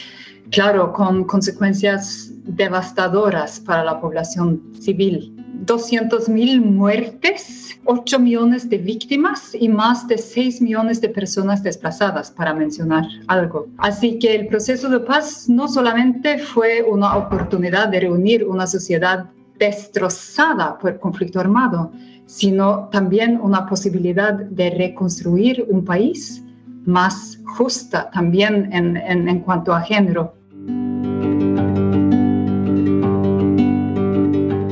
claro, 0.52 0.92
con 0.92 1.24
consecuencias 1.24 2.32
devastadoras 2.44 3.60
para 3.60 3.84
la 3.84 4.00
población 4.00 4.62
civil. 4.80 5.37
200.000 5.66 6.62
muertes, 6.62 7.80
8 7.86 8.20
millones 8.20 8.70
de 8.70 8.78
víctimas 8.78 9.54
y 9.54 9.70
más 9.70 10.08
de 10.08 10.18
6 10.18 10.62
millones 10.62 11.02
de 11.02 11.10
personas 11.10 11.64
desplazadas, 11.64 12.32
para 12.32 12.54
mencionar 12.54 13.06
algo. 13.28 13.68
Así 13.78 14.20
que 14.20 14.36
el 14.36 14.48
proceso 14.48 14.90
de 14.90 15.00
paz 15.00 15.50
no 15.50 15.68
solamente 15.68 16.38
fue 16.38 16.84
una 16.84 17.16
oportunidad 17.16 17.88
de 17.90 18.02
reunir 18.02 18.46
una 18.46 18.68
sociedad 18.68 19.30
destrozada 19.58 20.78
por 20.78 21.00
conflicto 21.00 21.40
armado, 21.40 21.92
sino 22.26 22.90
también 22.92 23.40
una 23.42 23.66
posibilidad 23.66 24.34
de 24.34 24.70
reconstruir 24.70 25.66
un 25.70 25.84
país 25.84 26.44
más 26.86 27.40
justa 27.58 28.10
también 28.12 28.70
en 28.72 29.40
cuanto 29.42 29.74
a 29.74 29.82
género. 29.82 30.37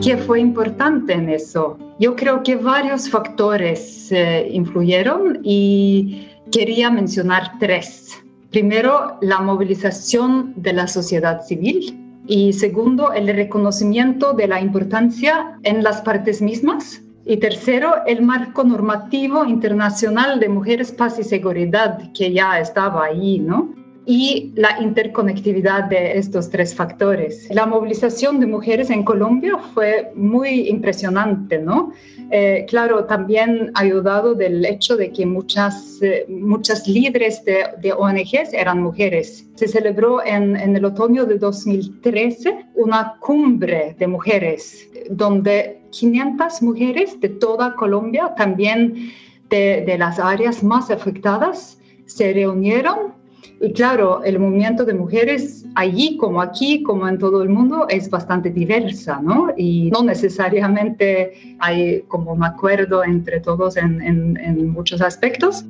¿Qué 0.06 0.18
fue 0.18 0.40
importante 0.40 1.14
en 1.14 1.30
eso? 1.30 1.80
Yo 2.00 2.16
creo 2.16 2.44
que 2.44 2.56
varios 2.56 3.10
factores 3.10 4.12
eh, 4.12 4.48
influyeron 4.52 5.40
y 5.42 6.28
quería 6.52 6.92
mencionar 6.92 7.54
tres. 7.60 8.24
Primero, 8.52 9.18
la 9.22 9.40
movilización 9.40 10.54
de 10.58 10.74
la 10.74 10.88
sociedad 10.88 11.42
civil 11.42 12.22
y 12.28 12.54
segundo, 12.54 13.14
el 13.14 13.26
reconocimiento 13.30 14.34
de 14.34 14.48
la 14.48 14.62
importancia 14.62 15.58
en 15.64 15.84
las 15.84 16.02
partes 16.02 16.40
mismas. 16.40 17.02
Y 17.26 17.38
tercero, 17.38 17.96
el 18.06 18.22
marco 18.22 18.64
normativo 18.64 19.44
internacional 19.44 20.40
de 20.40 20.50
mujeres, 20.50 20.92
paz 20.92 21.18
y 21.18 21.24
seguridad 21.24 22.12
que 22.14 22.32
ya 22.32 22.60
estaba 22.60 23.06
ahí, 23.06 23.40
¿no? 23.40 23.74
Y 24.06 24.52
la 24.56 24.80
interconectividad 24.82 25.86
de 25.86 26.18
estos 26.18 26.50
tres 26.50 26.76
factores. 26.76 27.48
La 27.50 27.66
movilización 27.66 28.40
de 28.40 28.46
mujeres 28.46 28.90
en 28.90 29.04
Colombia 29.04 29.58
fue 29.74 30.12
muy 30.16 30.70
impresionante, 30.70 31.58
¿no? 31.58 31.92
Eh, 32.32 32.66
claro, 32.68 33.06
también 33.06 33.72
ayudado 33.74 34.36
del 34.36 34.66
hecho 34.66 34.96
de 34.96 35.12
que 35.12 35.26
muchas, 35.26 36.00
eh, 36.02 36.26
muchas 36.28 36.88
líderes 36.88 37.44
de, 37.46 37.66
de, 37.82 37.94
ONGs 37.94 38.54
eran 38.54 38.82
mujeres. 38.82 39.48
Se 39.56 39.68
celebró 39.68 40.24
en, 40.24 40.56
en, 40.56 40.76
el 40.76 40.86
otoño 40.86 41.26
de 41.26 41.38
2013 41.38 42.66
una 42.76 43.16
cumbre 43.20 43.96
de 43.98 44.08
mujeres 44.08 44.88
donde 45.10 45.80
500 45.92 46.62
mujeres 46.62 47.20
de 47.20 47.30
toda 47.30 47.76
Colombia, 47.76 48.34
también 48.36 49.12
de, 49.50 49.84
de 49.86 49.98
las 49.98 50.20
áreas 50.20 50.64
más 50.64 50.90
afectadas, 50.90 51.80
se 52.06 52.34
reunieron 52.34 53.25
y 53.62 53.74
claro, 53.74 54.24
el 54.24 54.40
movimiento 54.40 54.86
de 54.86 54.94
mujeres 54.94 55.66
allí 55.76 56.18
como 56.18 56.42
aquí, 56.42 56.84
como 56.84 57.08
en 57.08 57.18
todo 57.18 57.42
el 57.44 57.50
mundo, 57.50 57.88
es 57.90 58.10
bastante 58.10 58.50
diversa, 58.50 59.20
¿no? 59.22 59.50
Y 59.56 59.90
no 59.92 60.04
necesariamente 60.04 61.58
hay 61.60 62.02
como 62.08 62.34
un 62.34 62.44
acuerdo 62.44 63.04
entre 63.04 63.40
todos 63.40 63.78
en, 63.78 64.02
en, 64.02 64.38
en 64.38 64.70
muchos 64.70 65.02
aspectos. 65.02 65.66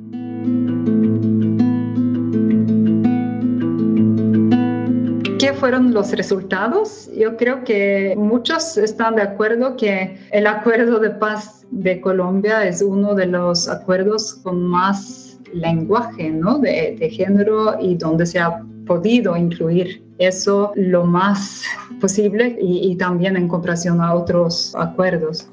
¿Qué 5.38 5.52
fueron 5.52 5.92
los 5.92 6.12
resultados? 6.12 7.10
Yo 7.16 7.36
creo 7.36 7.62
que 7.62 8.14
muchos 8.16 8.76
están 8.78 9.16
de 9.16 9.22
acuerdo 9.22 9.76
que 9.76 10.18
el 10.32 10.46
acuerdo 10.46 10.98
de 10.98 11.10
paz 11.10 11.66
de 11.70 12.00
Colombia 12.00 12.66
es 12.66 12.82
uno 12.82 13.14
de 13.14 13.26
los 13.26 13.68
acuerdos 13.68 14.34
con 14.42 14.66
más 14.66 15.35
lenguaje 15.52 16.32
de, 16.60 17.10
género 17.10 17.76
y 17.80 17.96
donde 17.96 18.26
se 18.26 18.38
ha 18.38 18.62
podido 18.86 19.36
incluir 19.36 20.02
eso 20.18 20.72
lo 20.76 21.04
más 21.04 21.64
posible 22.00 22.56
y, 22.60 22.90
y, 22.90 22.96
también 22.96 23.36
en 23.36 23.48
comparación 23.48 24.00
a 24.00 24.14
otros 24.14 24.74
acuerdos. 24.76 25.48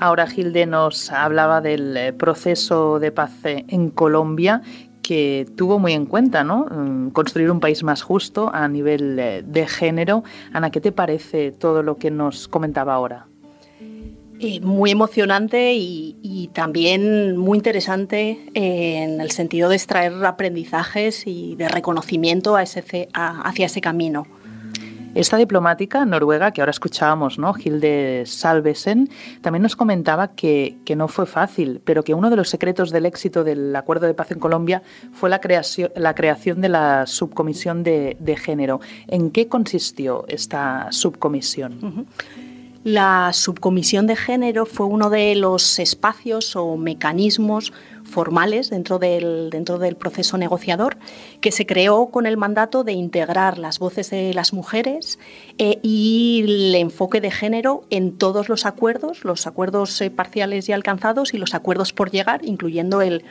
Ahora 0.00 0.26
Gilde 0.26 0.66
nos 0.66 1.10
hablaba 1.10 1.60
del 1.60 1.96
eh, 1.96 2.12
proceso 2.12 2.98
de 2.98 3.10
paz 3.10 3.32
en 3.44 3.90
Colombia 3.90 4.62
que 5.08 5.46
tuvo 5.56 5.78
muy 5.78 5.94
en 5.94 6.04
cuenta 6.04 6.44
¿no? 6.44 6.66
Mm, 6.70 7.10
construir 7.10 7.50
un 7.50 7.60
país 7.60 7.82
más 7.82 8.02
justo 8.02 8.50
a 8.52 8.68
nivel 8.68 9.18
eh, 9.18 9.42
de 9.42 9.66
género. 9.66 10.22
Ana, 10.52 10.70
¿qué 10.70 10.82
te 10.82 10.92
parece 10.92 11.50
todo 11.50 11.82
lo 11.82 11.96
que 11.96 12.10
nos 12.10 12.46
comentaba 12.46 12.94
ahora? 12.94 13.26
Eh, 14.40 14.60
muy 14.60 14.92
emocionante 14.92 15.74
y, 15.74 16.16
y, 16.22 16.48
también 16.48 17.36
muy 17.36 17.58
interesante 17.58 18.38
en 18.54 19.20
el 19.20 19.32
sentido 19.32 19.68
de 19.68 19.74
extraer 19.74 20.24
aprendizajes 20.24 21.26
y 21.26 21.56
de 21.56 21.68
reconocimiento 21.68 22.54
a 22.54 22.62
ese, 22.62 23.08
a, 23.12 23.40
hacia 23.40 23.66
ese 23.66 23.80
camino. 23.80 24.28
Esta 25.16 25.36
diplomática 25.38 26.04
noruega 26.04 26.52
que 26.52 26.60
ahora 26.60 26.70
escuchábamos, 26.70 27.40
¿no? 27.40 27.52
Hilde 27.58 28.22
Salvesen, 28.26 29.08
también 29.40 29.62
nos 29.64 29.74
comentaba 29.74 30.28
que, 30.28 30.76
que, 30.84 30.94
no 30.94 31.08
fue 31.08 31.26
fácil, 31.26 31.80
pero 31.84 32.04
que 32.04 32.14
uno 32.14 32.30
de 32.30 32.36
los 32.36 32.48
secretos 32.48 32.92
del 32.92 33.06
éxito 33.06 33.42
del 33.42 33.74
Acuerdo 33.74 34.06
de 34.06 34.14
Paz 34.14 34.30
en 34.30 34.38
Colombia 34.38 34.82
fue 35.10 35.30
la 35.30 35.40
creación, 35.40 35.90
la 35.96 36.14
creación 36.14 36.60
de 36.60 36.68
la 36.68 37.06
subcomisión 37.06 37.82
de, 37.82 38.16
de 38.20 38.36
género. 38.36 38.80
¿En 39.08 39.32
qué 39.32 39.48
consistió 39.48 40.24
esta 40.28 40.86
subcomisión? 40.92 41.78
Uh 41.82 41.86
-huh. 41.86 42.06
La 42.88 43.34
subcomisión 43.34 44.06
de 44.06 44.16
género 44.16 44.64
fue 44.64 44.86
uno 44.86 45.10
de 45.10 45.34
los 45.34 45.78
espacios 45.78 46.56
o 46.56 46.78
mecanismos 46.78 47.70
formales 48.02 48.70
dentro 48.70 48.98
del, 48.98 49.50
dentro 49.50 49.78
del 49.78 49.94
proceso 49.94 50.38
negociador 50.38 50.96
que 51.42 51.52
se 51.52 51.66
creó 51.66 52.06
con 52.06 52.24
el 52.24 52.38
mandato 52.38 52.84
de 52.84 52.92
integrar 52.92 53.58
las 53.58 53.78
voces 53.78 54.08
de 54.08 54.32
las 54.32 54.54
mujeres 54.54 55.18
eh, 55.58 55.78
y 55.82 56.40
el 56.46 56.74
enfoque 56.76 57.20
de 57.20 57.30
género 57.30 57.84
en 57.90 58.16
todos 58.16 58.48
los 58.48 58.64
acuerdos, 58.64 59.22
los 59.22 59.46
acuerdos 59.46 60.00
eh, 60.00 60.10
parciales 60.10 60.66
y 60.70 60.72
alcanzados 60.72 61.34
y 61.34 61.36
los 61.36 61.52
acuerdos 61.52 61.92
por 61.92 62.10
llegar, 62.10 62.40
incluyendo 62.42 63.02
el, 63.02 63.22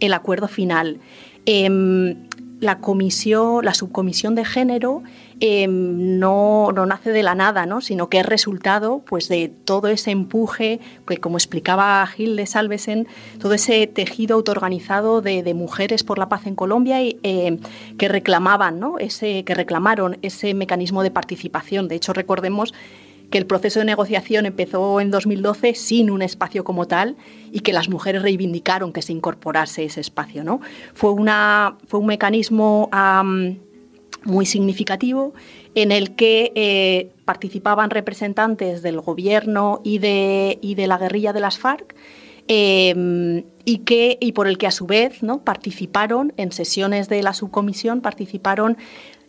el 0.00 0.14
acuerdo 0.14 0.48
final. 0.48 1.00
Eh, 1.44 2.16
la 2.62 2.78
comisión, 2.78 3.64
la 3.64 3.74
subcomisión 3.74 4.36
de 4.36 4.44
género 4.44 5.02
eh, 5.44 5.66
no, 5.66 6.70
no, 6.72 6.86
nace 6.86 7.10
de 7.10 7.24
la 7.24 7.34
nada, 7.34 7.66
¿no? 7.66 7.80
sino 7.80 8.08
que 8.08 8.20
es 8.20 8.26
resultado 8.26 9.02
pues, 9.04 9.28
de 9.28 9.48
todo 9.48 9.88
ese 9.88 10.12
empuje, 10.12 10.78
que 11.04 11.16
como 11.16 11.36
explicaba 11.36 12.06
Gil 12.06 12.36
de 12.36 12.46
Salvesen, 12.46 13.08
todo 13.40 13.52
ese 13.52 13.88
tejido 13.88 14.36
autoorganizado 14.36 15.20
de, 15.20 15.52
mujeres 15.52 16.04
por 16.04 16.20
la 16.20 16.28
paz 16.28 16.46
en 16.46 16.54
Colombia 16.54 17.02
y, 17.02 17.18
eh, 17.24 17.58
que 17.98 18.06
reclamaban, 18.06 18.78
¿no? 18.78 19.00
ese, 19.00 19.42
que 19.42 19.54
reclamaron 19.54 20.16
ese 20.22 20.54
mecanismo 20.54 21.02
de 21.02 21.10
participación. 21.10 21.88
De 21.88 21.96
hecho, 21.96 22.12
recordemos 22.12 22.72
que 23.32 23.38
el 23.38 23.46
proceso 23.46 23.80
de 23.80 23.86
negociación 23.86 24.46
empezó 24.46 25.00
en 25.00 25.10
2012 25.10 25.74
sin 25.74 26.08
un 26.12 26.22
espacio 26.22 26.62
como 26.62 26.86
tal 26.86 27.16
y 27.50 27.60
que 27.60 27.72
las 27.72 27.88
mujeres 27.88 28.22
reivindicaron 28.22 28.92
que 28.92 29.02
se 29.02 29.12
incorporase 29.12 29.86
ese 29.86 30.00
espacio. 30.00 30.44
¿no? 30.44 30.60
Fue, 30.94 31.10
una, 31.10 31.78
fue 31.88 31.98
un 31.98 32.06
mecanismo 32.06 32.88
muy 34.24 34.46
significativo 34.46 35.34
en 35.74 35.92
el 35.92 36.14
que 36.14 36.52
eh, 36.54 37.10
participaban 37.24 37.90
representantes 37.90 38.82
del 38.82 39.00
gobierno 39.00 39.80
y 39.84 39.98
de, 39.98 40.58
y 40.60 40.74
de 40.74 40.86
la 40.86 40.98
guerrilla 40.98 41.32
de 41.32 41.40
las 41.40 41.58
FARC. 41.58 41.94
Eh, 42.48 43.44
y, 43.64 43.78
que, 43.78 44.18
y 44.20 44.32
por 44.32 44.48
el 44.48 44.58
que 44.58 44.66
a 44.66 44.72
su 44.72 44.86
vez 44.86 45.22
¿no? 45.22 45.44
participaron 45.44 46.32
en 46.36 46.50
sesiones 46.50 47.08
de 47.08 47.22
la 47.22 47.34
subcomisión, 47.34 48.00
participaron 48.00 48.76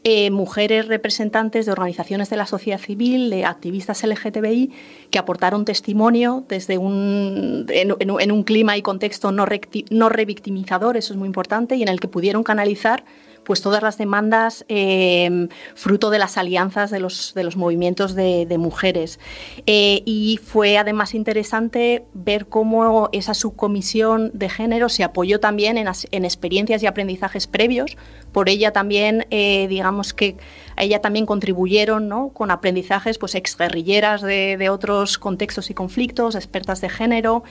eh, 0.06 0.32
mujeres 0.32 0.90
representantes 0.90 1.66
de 1.66 1.72
organizaciones 1.72 2.30
de 2.30 2.36
la 2.36 2.46
sociedad 2.46 2.78
civil, 2.78 3.30
de 3.30 3.46
activistas 3.46 4.04
LGTBI, 4.04 4.70
que 5.10 5.18
aportaron 5.18 5.64
testimonio 5.64 6.44
desde 6.50 6.78
un, 6.78 7.66
en, 7.70 8.32
un 8.34 8.44
clima 8.44 8.76
y 8.76 8.82
contexto 8.82 9.32
no, 9.32 9.46
no 9.92 10.10
revictimizador, 10.10 10.98
eso 10.98 11.14
es 11.14 11.18
muy 11.18 11.28
importante, 11.28 11.78
y 11.78 11.84
en 11.84 11.88
el 11.88 12.02
que 12.02 12.10
pudieron 12.10 12.44
canalizar 12.44 13.06
pues 13.44 13.62
todas 13.62 13.84
las 13.84 13.98
demandas 13.98 14.66
em, 14.68 15.50
fruto 15.76 16.10
de 16.10 16.20
las 16.20 16.38
alianzas 16.38 16.92
de 16.92 17.00
los, 17.00 17.34
de 17.34 17.44
los 17.44 17.56
movimientos 17.56 18.16
de, 18.16 18.54
mujeres. 18.58 19.20
Eh, 19.66 20.04
y 20.06 20.40
fue 20.44 20.78
además 20.78 21.16
interesante 21.16 22.06
ver 22.14 22.46
cómo 22.46 23.10
esa 23.12 23.34
subcomisión 23.34 24.32
de 24.34 24.48
género 24.48 24.90
se 24.90 25.04
apoyó 25.04 25.40
también 25.40 25.78
en, 25.78 25.88
en 26.12 26.26
experiencias 26.26 26.84
y 26.84 26.88
aprendizajes 26.88 27.48
previos. 27.48 27.98
Por 28.32 28.50
ella 28.50 28.72
también, 28.72 29.26
eh, 29.32 29.68
digamos 29.68 30.14
que 30.14 30.38
a 30.76 30.84
ella 30.84 31.02
también 31.02 31.26
contribuyeron 31.26 32.08
¿no? 32.08 32.30
con 32.30 32.52
aprendizajes 32.52 33.18
pues, 33.18 33.36
exguerrilleras 33.36 34.22
de, 34.22 34.58
de 34.58 34.70
otros 34.70 35.18
contextos 35.18 35.70
y 35.70 35.74
conflictos, 35.74 36.36
expertas 36.36 36.82
de 36.82 36.90
género, 36.90 37.44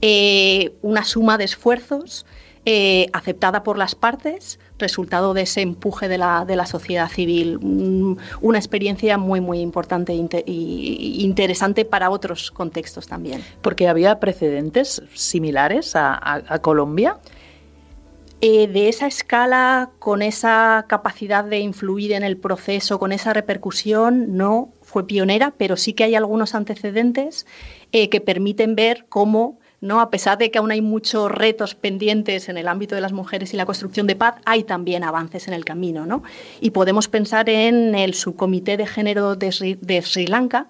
eh, 0.00 0.74
una 0.82 1.04
suma 1.04 1.38
de 1.38 1.44
esfuerzos 1.44 2.26
eh, 2.70 3.08
aceptada 3.14 3.62
por 3.62 3.78
las 3.78 3.94
partes, 3.94 4.60
resultado 4.78 5.32
de 5.32 5.40
ese 5.40 5.62
empuje 5.62 6.06
de 6.06 6.18
la, 6.18 6.44
de 6.44 6.54
la 6.54 6.66
sociedad 6.66 7.08
civil. 7.08 7.58
una 8.42 8.58
experiencia 8.58 9.16
muy, 9.16 9.40
muy 9.40 9.60
importante 9.60 10.12
e 10.12 10.52
interesante 10.52 11.86
para 11.86 12.10
otros 12.10 12.50
contextos 12.50 13.06
también. 13.06 13.42
Porque 13.62 13.88
había 13.88 14.20
precedentes 14.20 15.02
similares 15.14 15.92
a, 15.96 16.44
Colombia. 16.60 17.16
Eh, 18.42 18.66
de 18.66 18.90
esa 18.90 19.06
escala, 19.06 19.88
con 19.98 20.20
esa 20.20 20.84
capacidad 20.90 21.44
de 21.44 21.60
influir 21.60 22.12
en 22.12 22.22
el 22.22 22.36
proceso, 22.36 22.98
con 22.98 23.12
esa 23.12 23.32
repercusión, 23.32 24.36
no 24.36 24.74
fue 24.82 25.06
pionera, 25.06 25.54
pero 25.56 25.78
sí 25.78 25.94
que 25.94 26.04
hay 26.04 26.14
algunos 26.14 26.54
antecedentes 26.54 27.46
eh, 27.92 28.10
que 28.10 28.20
permiten 28.20 28.74
ver 28.74 29.06
cómo 29.08 29.57
¿no? 29.80 30.00
A 30.00 30.10
pesar 30.10 30.38
de 30.38 30.50
que 30.50 30.58
aún 30.58 30.70
hay 30.70 30.80
muchos 30.80 31.30
retos 31.30 31.74
pendientes 31.74 32.48
en 32.48 32.56
el 32.56 32.68
ámbito 32.68 32.94
de 32.94 33.00
las 33.00 33.12
mujeres 33.12 33.54
y 33.54 33.56
la 33.56 33.66
construcción 33.66 34.06
de 34.06 34.16
paz, 34.16 34.34
hay 34.44 34.64
también 34.64 35.04
avances 35.04 35.48
en 35.48 35.54
el 35.54 35.64
camino. 35.64 36.06
¿no? 36.06 36.22
Y 36.60 36.70
podemos 36.70 37.08
pensar 37.08 37.48
en 37.48 37.94
el 37.94 38.14
subcomité 38.14 38.76
de 38.76 38.86
género 38.86 39.36
de 39.36 39.52
Sri 40.02 40.26
Lanka, 40.26 40.66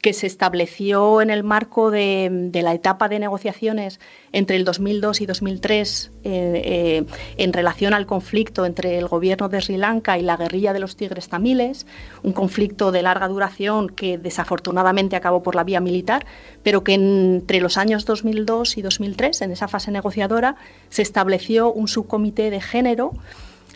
que 0.00 0.12
se 0.12 0.26
estableció 0.26 1.20
en 1.20 1.30
el 1.30 1.42
marco 1.42 1.90
de, 1.90 2.50
la 2.54 2.74
etapa 2.74 3.08
de 3.08 3.18
negociaciones 3.18 4.00
entre 4.32 4.56
el 4.56 4.64
2002 4.64 5.20
y 5.20 5.26
2003 5.26 6.12
eh, 6.24 6.62
eh, 6.64 7.04
en 7.36 7.52
relación 7.52 7.94
al 7.94 8.06
conflicto 8.06 8.64
entre 8.64 8.98
el 8.98 9.08
gobierno 9.08 9.48
de 9.48 9.60
Sri 9.60 9.76
Lanka 9.76 10.18
y 10.18 10.22
la 10.22 10.36
guerrilla 10.36 10.72
de 10.72 10.80
los 10.80 10.96
tigres 10.96 11.28
tamiles, 11.28 11.86
un 12.22 12.32
conflicto 12.32 12.92
de 12.92 13.02
larga 13.02 13.28
duración 13.28 13.88
que 13.88 14.18
desafortunadamente 14.18 15.16
acabó 15.16 15.42
por 15.42 15.54
la 15.54 15.64
vía 15.64 15.80
militar, 15.80 16.26
pero 16.62 16.84
que 16.84 16.94
entre 16.94 17.60
los 17.60 17.76
años 17.76 18.04
2002 18.04 18.78
y 18.78 18.82
2003, 18.82 19.42
en 19.42 19.52
esa 19.52 19.68
fase 19.68 19.90
negociadora, 19.90 20.56
se 20.90 21.02
estableció 21.02 21.72
un 21.72 21.88
subcomité 21.88 22.50
de 22.50 22.60
género, 22.60 23.12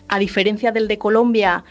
a 0.07 0.19
diferencia 0.19 0.71
del 0.71 0.87
de 0.87 0.97
Colombia, 0.97 1.63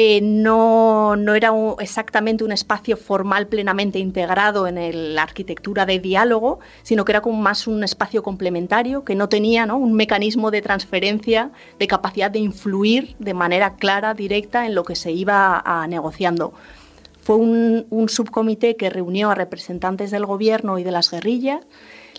eh, 0.00 0.20
no, 0.22 1.16
era 1.34 1.52
exactamente 1.80 2.44
un 2.44 2.52
espacio 2.52 2.96
formal 2.96 3.48
plenamente 3.48 3.98
integrado 3.98 4.68
en 4.68 5.16
la 5.16 5.24
arquitectura 5.24 5.86
de 5.86 5.98
diálogo, 5.98 6.60
sino 6.84 7.04
que 7.04 7.10
era 7.10 7.20
más 7.20 7.66
un 7.66 7.82
espacio 7.82 8.22
complementario 8.22 9.04
que 9.04 9.16
no 9.16 9.28
tenía 9.28 9.64
un 9.74 9.94
mecanismo 9.94 10.52
de 10.52 10.62
transferencia, 10.62 11.50
de 11.80 11.88
capacidad 11.88 12.30
de 12.30 12.38
influir 12.38 13.16
de 13.18 13.34
manera 13.34 13.74
clara, 13.74 14.14
directa 14.14 14.66
en 14.66 14.76
lo 14.76 14.84
que 14.84 14.94
se 14.94 15.10
iba 15.10 15.64
negociando. 15.88 16.52
Fue 17.20 17.34
un 17.34 18.06
subcomité 18.08 18.76
que 18.76 18.90
reunió 18.90 19.30
a 19.30 19.34
representantes 19.34 20.12
del 20.12 20.26
gobierno 20.26 20.78
y 20.78 20.84
de 20.84 20.92
las 20.92 21.10
guerrillas, 21.10 21.66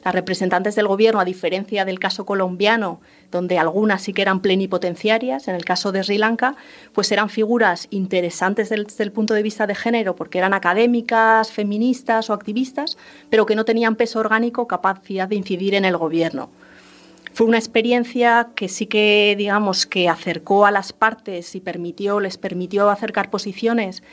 las 0.04 0.14
representantes 0.14 0.76
del 0.76 0.88
gobierno, 0.88 1.20
a 1.20 1.26
diferencia 1.26 1.86
del 1.86 2.00
caso 2.00 2.26
colombiano, 2.26 3.02
donde 3.32 3.58
algunas 3.58 4.02
sí 4.02 4.14
que 4.14 4.22
eran 4.22 4.42
plenipotenciarias, 4.42 5.48
en 5.48 5.56
el 5.56 5.66
caso 5.66 5.92
de 5.92 6.04
Sri 6.04 6.18
Lanka, 6.18 6.56
pues 6.94 7.12
eran 7.12 7.30
figuras 7.30 7.88
interesantes 7.90 8.70
desde 8.70 9.04
el 9.04 9.12
punto 9.12 9.34
de 9.34 9.44
vista 9.44 9.68
de 9.68 9.76
género, 9.76 10.16
porque 10.16 10.38
eran 10.38 10.54
académicas, 10.54 11.52
feministas 11.52 12.30
o 12.30 12.34
activistas, 12.34 12.98
pero 13.30 13.46
que 13.46 13.56
no 13.56 13.66
tenían 13.66 13.96
peso 13.96 14.20
orgánico, 14.20 14.68
capacidad 14.68 15.28
de 15.28 15.36
incidir 15.36 15.76
en 15.76 15.86
el 15.86 15.98
gobierno. 15.98 16.50
Fue 17.34 17.48
una 17.48 17.58
experiencia 17.58 18.50
que 18.56 18.68
sí 18.68 18.88
que, 18.88 19.36
digamos, 19.38 19.86
que 19.86 20.10
acercó 20.10 20.66
a 20.66 20.72
las 20.72 20.94
partes 20.94 21.56
y 21.56 21.62
permitió, 21.62 22.20
les 22.20 22.38
permitió 22.38 22.90
acercar 22.90 23.30
posiciones 23.30 24.04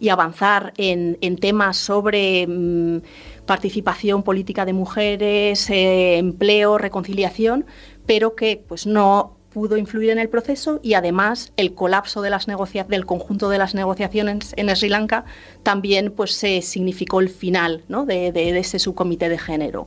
y 0.00 0.08
avanzar 0.08 0.72
en, 0.76 1.16
temas 1.38 1.76
sobre 1.76 2.46
mm, 2.46 3.00
participación 3.46 4.22
política 4.22 4.64
de 4.64 4.72
mujeres, 4.72 5.68
eh, 5.70 6.18
empleo, 6.18 6.78
reconciliación, 6.78 7.66
pero 8.06 8.34
que 8.34 8.62
pues, 8.66 8.86
no 8.86 9.36
pudo 9.54 9.76
influir 9.76 10.10
en 10.10 10.18
el 10.18 10.28
proceso 10.28 10.80
y 10.82 10.94
además 10.94 11.52
el 11.56 11.74
colapso 11.74 12.20
del 12.20 13.06
conjunto 13.06 13.48
de 13.48 13.58
las 13.58 13.74
negociaciones 13.74 14.52
en 14.56 14.74
Sri 14.74 14.88
Lanka 14.88 15.24
también 15.62 16.10
pues, 16.10 16.32
significó 16.32 17.20
el 17.20 17.28
final 17.28 17.84
de, 17.88 18.58
ese 18.58 18.80
subcomité 18.80 19.28
de 19.28 19.38
género. 19.38 19.86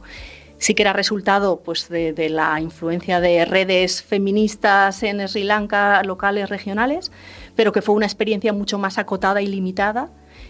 Sí 0.57 0.73
que 0.73 0.83
era 0.83 0.93
resultado 0.93 1.61
pues, 1.63 1.89
de, 1.89 2.13
de, 2.13 2.29
la 2.29 2.59
influencia 2.61 3.19
de 3.19 3.45
redes 3.45 4.01
feministas 4.01 5.03
en 5.03 5.27
Sri 5.27 5.43
Lanka, 5.43 6.01
locales, 6.03 6.49
regionales, 6.49 7.11
pero 7.57 7.73
que 7.73 7.81
fue 7.81 7.95
una 7.95 8.05
experiencia 8.05 8.53
mucho 8.53 8.77
más 8.77 8.97
acotada 8.97 9.41
y 9.41 9.47
limitada 9.47 10.09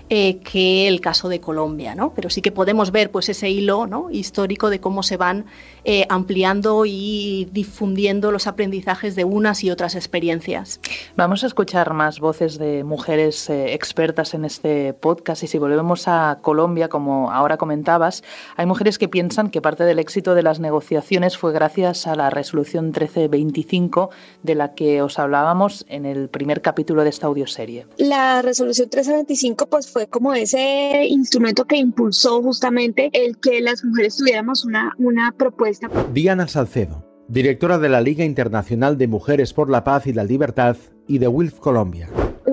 eh, 0.09 0.39
que 0.39 0.87
el 0.87 1.01
caso 1.01 1.27
de 1.27 1.41
Colombia, 1.41 1.93
¿no? 1.93 2.13
Pero 2.13 2.29
sí 2.29 2.41
que 2.41 2.51
podemos 2.51 2.91
ver 2.91 3.11
pues, 3.11 3.27
ese 3.27 3.49
hilo 3.49 3.87
¿no? 3.87 4.09
histórico 4.09 4.69
de 4.69 4.79
cómo 4.79 5.03
se 5.03 5.17
van 5.17 5.45
eh, 5.83 6.05
ampliando 6.09 6.85
y 6.85 7.49
difundiendo 7.51 8.31
los 8.31 8.47
aprendizajes 8.47 9.15
de 9.15 9.25
unas 9.25 9.63
y 9.65 9.71
otras 9.71 9.95
experiencias. 9.95 10.79
Vamos 11.15 11.43
a 11.43 11.47
escuchar 11.47 11.93
más 11.93 12.19
voces 12.19 12.57
de 12.57 12.83
mujeres 12.83 13.49
eh, 13.49 13.73
expertas 13.73 14.33
en 14.33 14.45
este 14.45 14.93
podcast 14.93 15.43
y 15.43 15.47
si 15.47 15.57
volvemos 15.57 16.07
a 16.07 16.39
Colombia, 16.41 16.87
como 16.87 17.31
ahora 17.31 17.57
comentabas, 17.57 18.23
hay 18.55 18.65
mujeres 18.65 18.97
que 18.97 19.09
piensan 19.09 19.49
que 19.49 19.61
parte 19.61 19.83
del 19.83 19.99
éxito 19.99 20.35
de 20.35 20.43
las 20.43 20.59
negociaciones 20.59 21.37
fue 21.37 21.51
gracias 21.51 22.07
a 22.07 22.15
la 22.15 22.29
resolución 22.29 22.85
1325 22.85 24.09
de 24.43 24.55
la 24.55 24.73
que 24.73 25.01
os 25.01 25.19
hablábamos 25.19 25.85
en 25.89 26.05
el 26.05 26.29
primer 26.29 26.61
capítulo 26.61 27.03
de 27.03 27.09
esta 27.09 27.27
audioserie. 27.27 27.87
La 27.97 28.41
resolución 28.41 28.85
1325 28.85 29.67
pues 29.67 29.96
fue 29.97 30.05
como 30.05 30.35
ese 30.35 31.07
instrumento 31.09 31.65
que 31.65 31.75
impulsó 31.75 32.43
justamente 32.43 33.09
el 33.13 33.39
que 33.39 33.61
las 33.61 33.83
mujeres 33.83 34.17
tuviéramos 34.17 34.63
una, 34.63 34.93
una 34.99 35.31
propuesta. 35.31 35.89
Diana 36.13 36.47
Salcedo, 36.47 37.03
directora 37.27 37.79
de 37.79 37.89
la 37.89 37.99
Liga 37.99 38.23
Internacional 38.23 38.99
de 38.99 39.07
Mujeres 39.07 39.53
por 39.53 39.71
la 39.71 39.83
Paz 39.83 40.05
y 40.05 40.13
la 40.13 40.23
Libertad 40.23 40.77
y 41.07 41.17
de 41.17 41.27
WILF 41.27 41.59
Colombia 41.59 42.07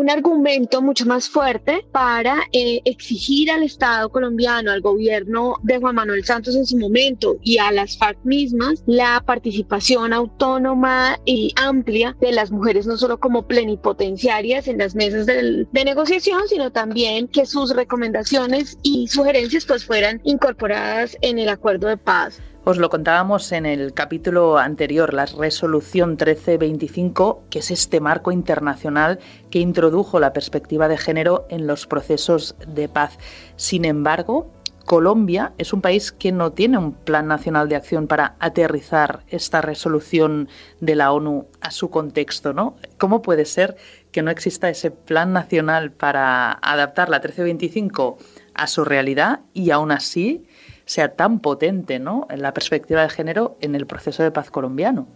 un 0.04 0.10
argumento 0.10 0.82
mucho 0.82 1.06
más 1.06 1.30
fuerte 1.30 1.86
para 1.90 2.42
eh, 2.52 2.82
exigir 2.84 3.50
al 3.50 3.62
Estado 3.62 4.10
colombiano, 4.10 4.70
al 4.70 4.82
gobierno 4.82 5.56
de 5.62 5.78
Juan 5.78 5.94
Manuel 5.94 6.22
Santos 6.26 6.54
en 6.56 6.66
su 6.66 6.76
momento 6.76 7.38
y 7.40 7.56
a 7.56 7.72
las 7.72 7.96
FARC 7.96 8.18
mismas 8.22 8.82
la 8.84 9.22
participación 9.24 10.12
autónoma 10.12 11.18
y 11.24 11.54
amplia 11.56 12.14
de 12.20 12.32
las 12.32 12.50
mujeres, 12.50 12.86
no 12.86 12.98
solo 12.98 13.18
como 13.18 13.46
plenipotenciarias 13.46 14.68
en 14.68 14.76
las 14.76 14.94
mesas 14.94 15.24
de, 15.24 15.66
de 15.72 15.84
negociación, 15.86 16.42
sino 16.48 16.70
también 16.70 17.26
que 17.26 17.46
sus 17.46 17.74
recomendaciones 17.74 18.76
y 18.82 19.08
sugerencias 19.08 19.64
pues 19.64 19.86
fueran 19.86 20.20
incorporadas 20.22 21.16
en 21.22 21.38
el 21.38 21.48
acuerdo 21.48 21.88
de 21.88 21.96
paz. 21.96 22.42
Os 22.66 22.78
lo 22.78 22.88
contábamos 22.88 23.52
en 23.52 23.66
el 23.66 23.92
capítulo 23.92 24.56
anterior, 24.56 25.12
la 25.12 25.26
resolución 25.26 26.12
1325, 26.12 27.44
que 27.50 27.58
es 27.58 27.70
este 27.70 28.00
marco 28.00 28.32
internacional 28.32 29.18
que 29.50 29.58
introdujo 29.58 30.18
la 30.18 30.32
perspectiva 30.32 30.88
de 30.88 30.96
género 30.96 31.46
en 31.50 31.66
los 31.66 31.86
procesos 31.86 32.56
de 32.66 32.88
paz. 32.88 33.18
Sin 33.56 33.84
embargo, 33.84 34.50
Colombia 34.86 35.52
es 35.58 35.74
un 35.74 35.82
país 35.82 36.10
que 36.10 36.32
no 36.32 36.52
tiene 36.52 36.78
un 36.78 36.94
plan 36.94 37.26
nacional 37.26 37.68
de 37.68 37.76
acción 37.76 38.06
para 38.06 38.34
aterrizar 38.40 39.24
esta 39.28 39.60
resolución 39.60 40.48
de 40.80 40.94
la 40.94 41.12
ONU 41.12 41.48
a 41.60 41.70
su 41.70 41.90
contexto, 41.90 42.54
¿no? 42.54 42.76
¿Cómo 42.96 43.20
puede 43.20 43.44
ser 43.44 43.76
que 44.10 44.22
no 44.22 44.30
exista 44.30 44.70
ese 44.70 44.90
plan 44.90 45.34
nacional 45.34 45.92
para 45.92 46.52
adaptar 46.62 47.10
la 47.10 47.18
1325 47.18 48.16
a 48.54 48.66
su 48.68 48.86
realidad 48.86 49.40
y 49.52 49.70
aún 49.70 49.92
así 49.92 50.46
sea 50.86 51.14
tan 51.14 51.40
potente 51.40 51.98
¿no? 51.98 52.26
en 52.30 52.42
la 52.42 52.52
perspectiva 52.52 53.02
de 53.02 53.08
género 53.08 53.56
en 53.60 53.74
el 53.74 53.86
proceso 53.86 54.22
de 54.22 54.30
paz 54.30 54.50
colombiano. 54.50 55.06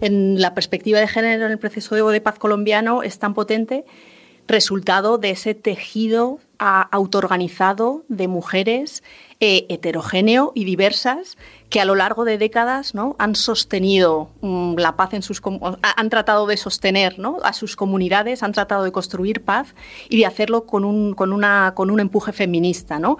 En 0.00 0.40
la 0.40 0.54
perspectiva 0.54 1.00
de 1.00 1.08
género 1.08 1.46
en 1.46 1.52
el 1.52 1.58
proceso 1.58 1.96
de 1.96 2.20
paz 2.20 2.38
colombiano 2.38 3.02
es 3.02 3.18
tan 3.18 3.34
potente 3.34 3.84
resultado 4.46 5.18
de 5.18 5.30
ese 5.30 5.54
tejido 5.54 6.38
autoorganizado 6.58 8.04
de 8.08 8.28
mujeres 8.28 9.02
eh, 9.40 9.66
heterogéneo 9.68 10.52
y 10.54 10.64
diversas 10.64 11.36
que 11.68 11.80
a 11.80 11.84
lo 11.84 11.94
largo 11.94 12.24
de 12.24 12.38
décadas 12.38 12.94
¿no? 12.94 13.16
han 13.18 13.34
sostenido 13.34 14.30
mm, 14.40 14.76
la 14.76 14.96
paz 14.96 15.12
en 15.12 15.22
sus 15.22 15.42
han 15.82 16.08
tratado 16.08 16.46
de 16.46 16.56
sostener 16.56 17.18
¿no? 17.18 17.38
a 17.42 17.52
sus 17.52 17.76
comunidades, 17.76 18.42
han 18.42 18.52
tratado 18.52 18.84
de 18.84 18.92
construir 18.92 19.42
paz 19.42 19.74
y 20.08 20.18
de 20.18 20.26
hacerlo 20.26 20.64
con 20.64 20.84
un, 20.84 21.14
con 21.14 21.32
una, 21.32 21.72
con 21.74 21.90
un 21.90 22.00
empuje 22.00 22.32
feminista. 22.32 22.98
¿no? 22.98 23.18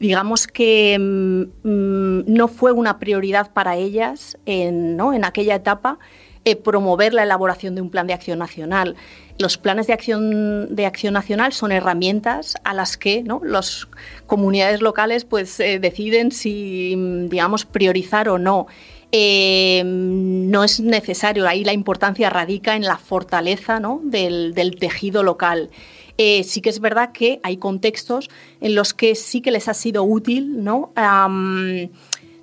Digamos 0.00 0.46
que 0.46 0.96
mm, 0.98 1.68
mm, 1.68 2.24
no 2.26 2.48
fue 2.48 2.72
una 2.72 2.98
prioridad 2.98 3.52
para 3.52 3.76
ellas 3.76 4.38
en, 4.46 4.98
en 4.98 5.24
aquella 5.24 5.56
etapa 5.56 5.98
eh, 6.44 6.56
promover 6.56 7.12
la 7.12 7.24
elaboración 7.24 7.74
de 7.74 7.82
un 7.82 7.90
plan 7.90 8.06
de 8.06 8.14
acción 8.14 8.38
nacional. 8.38 8.96
Los 9.38 9.56
planes 9.56 9.86
de 9.86 9.92
acción, 9.92 10.74
de 10.74 10.86
acción 10.86 11.14
nacional 11.14 11.52
son 11.52 11.70
herramientas 11.70 12.56
a 12.64 12.74
las 12.74 12.96
que 12.96 13.22
¿no? 13.22 13.40
las 13.44 13.86
comunidades 14.26 14.82
locales 14.82 15.24
pues, 15.24 15.60
eh, 15.60 15.78
deciden 15.78 16.32
si, 16.32 16.94
digamos, 17.28 17.64
priorizar 17.64 18.28
o 18.28 18.38
no. 18.38 18.66
Eh, 19.12 19.82
no 19.84 20.64
es 20.64 20.80
necesario, 20.80 21.48
ahí 21.48 21.64
la 21.64 21.72
importancia 21.72 22.28
radica 22.28 22.76
en 22.76 22.82
la 22.82 22.98
fortaleza 22.98 23.80
¿no? 23.80 24.00
del, 24.02 24.76
tejido 24.78 25.22
local. 25.22 25.70
sí 26.18 26.60
que 26.60 26.68
es 26.68 26.80
verdad 26.80 27.12
que 27.12 27.40
hay 27.42 27.56
contextos 27.56 28.28
en 28.60 28.74
los 28.74 28.92
que 28.92 29.14
sí 29.14 29.40
que 29.40 29.52
les 29.52 29.68
ha 29.68 29.74
sido 29.74 30.02
útil 30.02 30.62
¿no? 30.62 30.92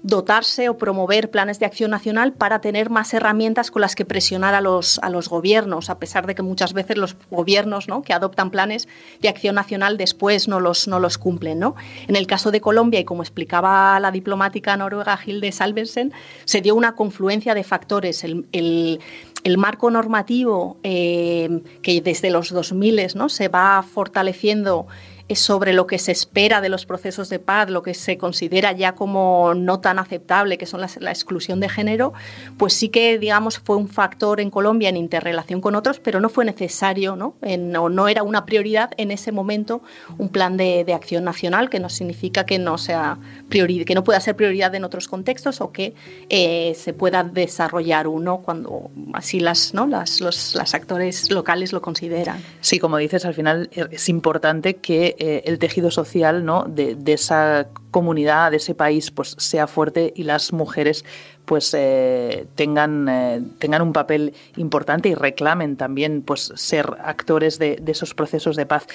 Dotarse 0.05 0.69
o 0.69 0.77
promover 0.77 1.31
planes 1.31 1.57
de 1.57 1.65
acción 1.65 1.89
nacional 1.89 2.31
para 2.31 2.61
tener 2.61 2.91
más 2.91 3.11
herramientas 3.15 3.71
con 3.71 3.81
las 3.81 3.95
que 3.95 4.05
presionar 4.05 4.53
a 4.53 4.61
los, 4.61 4.99
a 4.99 5.09
los 5.09 5.29
gobiernos, 5.29 5.89
a 5.89 5.97
pesar 5.97 6.27
de 6.27 6.35
que 6.35 6.43
muchas 6.43 6.73
veces 6.73 6.97
los 6.97 7.17
gobiernos 7.31 7.87
¿no? 7.87 8.03
que 8.03 8.13
adoptan 8.13 8.51
planes 8.51 8.87
de 9.19 9.29
acción 9.29 9.55
nacional 9.55 9.97
después 9.97 10.47
no 10.47 10.59
los, 10.59 10.87
no 10.87 10.99
los 10.99 11.17
cumplen. 11.17 11.57
¿no? 11.57 11.75
En 12.07 12.15
el 12.15 12.27
caso 12.27 12.51
de 12.51 12.61
Colombia, 12.61 12.99
y 12.99 13.03
como 13.03 13.23
explicaba 13.23 13.99
la 13.99 14.11
diplomática 14.11 14.77
noruega 14.77 15.17
Hilde 15.25 15.51
Salversen, 15.51 16.13
se 16.45 16.61
dio 16.61 16.75
una 16.75 16.93
confluencia 16.93 17.55
de 17.55 17.63
factores. 17.63 18.23
El, 18.23 18.45
el, 18.51 19.57
marco 19.57 19.89
normativo 19.89 20.77
eh, 20.83 21.61
que 21.81 22.01
desde 22.01 22.29
los 22.29 22.51
2000 22.51 23.15
¿no? 23.15 23.29
se 23.29 23.47
va 23.47 23.83
fortaleciendo 23.83 24.85
sobre 25.33 25.73
lo 25.73 25.87
que 25.87 25.97
se 25.97 26.11
espera 26.11 26.61
de 26.61 26.69
los 26.69 26.85
procesos 26.85 27.29
de 27.29 27.39
paz, 27.39 27.69
lo 27.69 27.81
que 27.81 27.93
se 27.93 28.17
considera 28.17 28.71
ya 28.73 28.93
como 28.93 29.53
no 29.55 29.79
tan 29.79 29.97
aceptable, 29.97 30.57
que 30.57 30.65
son 30.65 30.81
la 30.81 31.11
exclusión 31.11 31.59
de 31.59 31.69
género, 31.69 32.13
pues 32.57 32.73
sí 32.73 32.89
que, 32.89 33.17
digamos, 33.17 33.57
fue 33.59 33.75
un 33.75 33.87
factor 33.87 34.39
en 34.39 34.49
Colombia 34.49 34.89
en 34.89 34.97
interrelación 34.97 35.61
con 35.61 35.75
otros, 35.75 35.99
pero 35.99 36.19
no 36.19 36.29
fue 36.29 36.45
necesario, 36.45 37.15
¿no? 37.15 37.35
o 37.79 37.89
no 37.89 38.07
era 38.07 38.23
una 38.23 38.45
prioridad 38.45 38.91
en 38.97 39.11
ese 39.11 39.31
momento 39.31 39.81
un 40.17 40.29
plan 40.29 40.57
de, 40.57 40.85
acción 40.95 41.25
nacional, 41.25 41.69
que 41.69 41.79
no 41.79 41.89
significa 41.89 42.45
que 42.45 42.57
no, 42.57 42.77
sea 42.77 43.17
que 43.49 43.95
no 43.95 44.03
pueda 44.03 44.19
ser 44.19 44.35
prioridad 44.35 44.73
en 44.75 44.83
otros 44.85 45.07
contextos 45.07 45.59
o 45.59 45.71
que 45.71 45.93
eh, 46.29 46.73
se 46.75 46.93
pueda 46.93 47.23
desarrollar 47.23 48.07
uno 48.07 48.37
cuando 48.37 48.91
así 49.13 49.39
las, 49.39 49.73
¿no? 49.73 49.87
las, 49.87 50.21
los 50.21 50.55
las 50.55 50.73
actores 50.73 51.31
locales 51.31 51.73
lo 51.73 51.81
consideran. 51.81 52.41
Sí, 52.61 52.79
como 52.79 52.97
dices, 52.97 53.25
al 53.25 53.33
final 53.33 53.69
es 53.73 54.09
importante 54.09 54.75
que 54.75 55.14
eh, 55.17 55.43
el 55.45 55.59
tejido 55.59 55.91
social 55.91 56.45
¿no? 56.45 56.65
de, 56.67 56.97
esa 57.07 57.67
comunidad, 57.91 58.51
de 58.51 58.57
ese 58.57 58.75
país, 58.75 59.11
pues 59.11 59.35
sea 59.37 59.67
fuerte 59.67 60.13
y 60.15 60.23
las 60.23 60.53
mujeres 60.53 61.05
pues 61.45 61.73
eh, 61.77 62.47
tengan, 62.55 63.07
eh, 63.07 63.41
tengan 63.59 63.81
un 63.81 63.93
papel 63.93 64.33
importante 64.57 65.09
y 65.09 65.15
reclamen 65.15 65.77
también 65.77 66.21
pues 66.21 66.51
ser 66.55 66.97
actores 67.03 67.59
de, 67.59 67.81
esos 67.87 68.13
procesos 68.13 68.55
de 68.55 68.65
paz. 68.65 68.87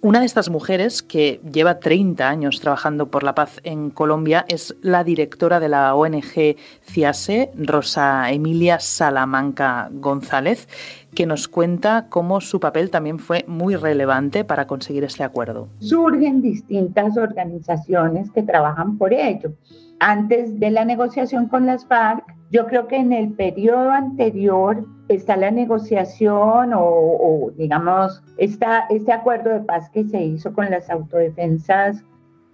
Una 0.00 0.20
de 0.20 0.26
estas 0.26 0.48
mujeres 0.48 1.02
que 1.02 1.40
lleva 1.50 1.80
30 1.80 2.28
años 2.28 2.60
trabajando 2.60 3.10
por 3.10 3.24
la 3.24 3.34
paz 3.34 3.60
en 3.64 3.90
Colombia 3.90 4.44
es 4.48 4.76
la 4.80 5.02
directora 5.04 5.58
de 5.60 5.68
la 5.68 5.94
ONG 5.94 6.56
CIASE, 6.84 7.50
Rosa 7.56 8.30
Emilia 8.30 8.78
Salamanca 8.78 9.88
González, 9.92 10.68
que 11.14 11.26
nos 11.26 11.48
cuenta 11.48 12.06
cómo 12.08 12.40
su 12.40 12.60
papel 12.60 12.90
también 12.90 13.18
fue 13.18 13.44
muy 13.48 13.74
relevante 13.74 14.44
para 14.44 14.66
conseguir 14.66 15.02
este 15.04 15.24
acuerdo. 15.24 15.68
Surgen 15.80 16.42
distintas 16.42 17.16
organizaciones 17.16 18.30
que 18.30 18.42
trabajan 18.42 18.98
por 18.98 19.12
ello. 19.12 19.52
Antes 20.00 20.60
de 20.60 20.70
la 20.70 20.84
negociación 20.84 21.48
con 21.48 21.66
las 21.66 21.84
FARC, 21.86 22.24
yo 22.50 22.66
creo 22.66 22.86
que 22.86 22.96
en 22.96 23.12
el 23.12 23.32
periodo 23.32 23.90
anterior 23.90 24.86
está 25.08 25.36
la 25.36 25.50
negociación 25.50 26.72
o, 26.74 27.50
digamos, 27.56 28.22
está 28.36 28.86
este 28.90 29.12
acuerdo 29.12 29.50
de 29.50 29.60
paz 29.60 29.90
que 29.90 30.04
se 30.04 30.22
hizo 30.22 30.52
con 30.52 30.70
las 30.70 30.88
autodefensas 30.88 32.04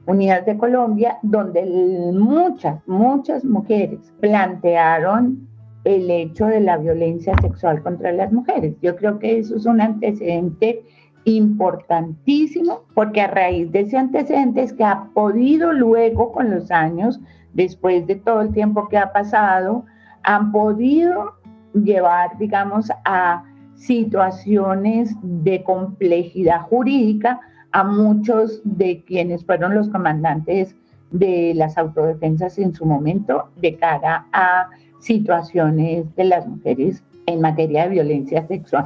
unidas 0.06 0.44
de 0.46 0.56
Colombia, 0.56 1.18
donde 1.22 1.64
muchas, 2.12 2.80
muchas 2.86 3.44
mujeres 3.44 4.12
plantearon 4.20 5.48
el 5.84 6.10
hecho 6.10 6.46
de 6.46 6.60
la 6.60 6.78
violencia 6.78 7.34
sexual 7.40 7.82
contra 7.82 8.12
las 8.12 8.32
mujeres. 8.32 8.74
Yo 8.80 8.96
creo 8.96 9.18
que 9.18 9.38
eso 9.38 9.56
es 9.56 9.66
un 9.66 9.80
antecedente 9.80 10.82
importantísimo 11.24 12.82
porque 12.94 13.22
a 13.22 13.28
raíz 13.28 13.70
de 13.72 13.80
ese 13.80 13.96
antecedente 13.96 14.62
es 14.62 14.72
que 14.72 14.84
ha 14.84 15.08
podido 15.14 15.72
luego 15.72 16.32
con 16.32 16.50
los 16.50 16.70
años, 16.70 17.20
después 17.52 18.06
de 18.06 18.16
todo 18.16 18.42
el 18.42 18.52
tiempo 18.52 18.88
que 18.88 18.98
ha 18.98 19.12
pasado, 19.12 19.84
han 20.22 20.52
podido 20.52 21.34
llevar, 21.72 22.36
digamos, 22.38 22.90
a 23.04 23.44
situaciones 23.76 25.14
de 25.22 25.62
complejidad 25.62 26.62
jurídica 26.62 27.40
a 27.72 27.84
muchos 27.84 28.60
de 28.64 29.02
quienes 29.04 29.44
fueron 29.44 29.74
los 29.74 29.88
comandantes 29.88 30.76
de 31.10 31.52
las 31.54 31.76
autodefensas 31.76 32.58
en 32.58 32.74
su 32.74 32.86
momento 32.86 33.50
de 33.56 33.76
cara 33.76 34.26
a 34.32 34.68
situaciones 35.00 36.14
de 36.16 36.24
las 36.24 36.46
mujeres 36.46 37.02
en 37.26 37.40
materia 37.40 37.84
de 37.84 37.90
violencia 37.90 38.46
sexual. 38.46 38.84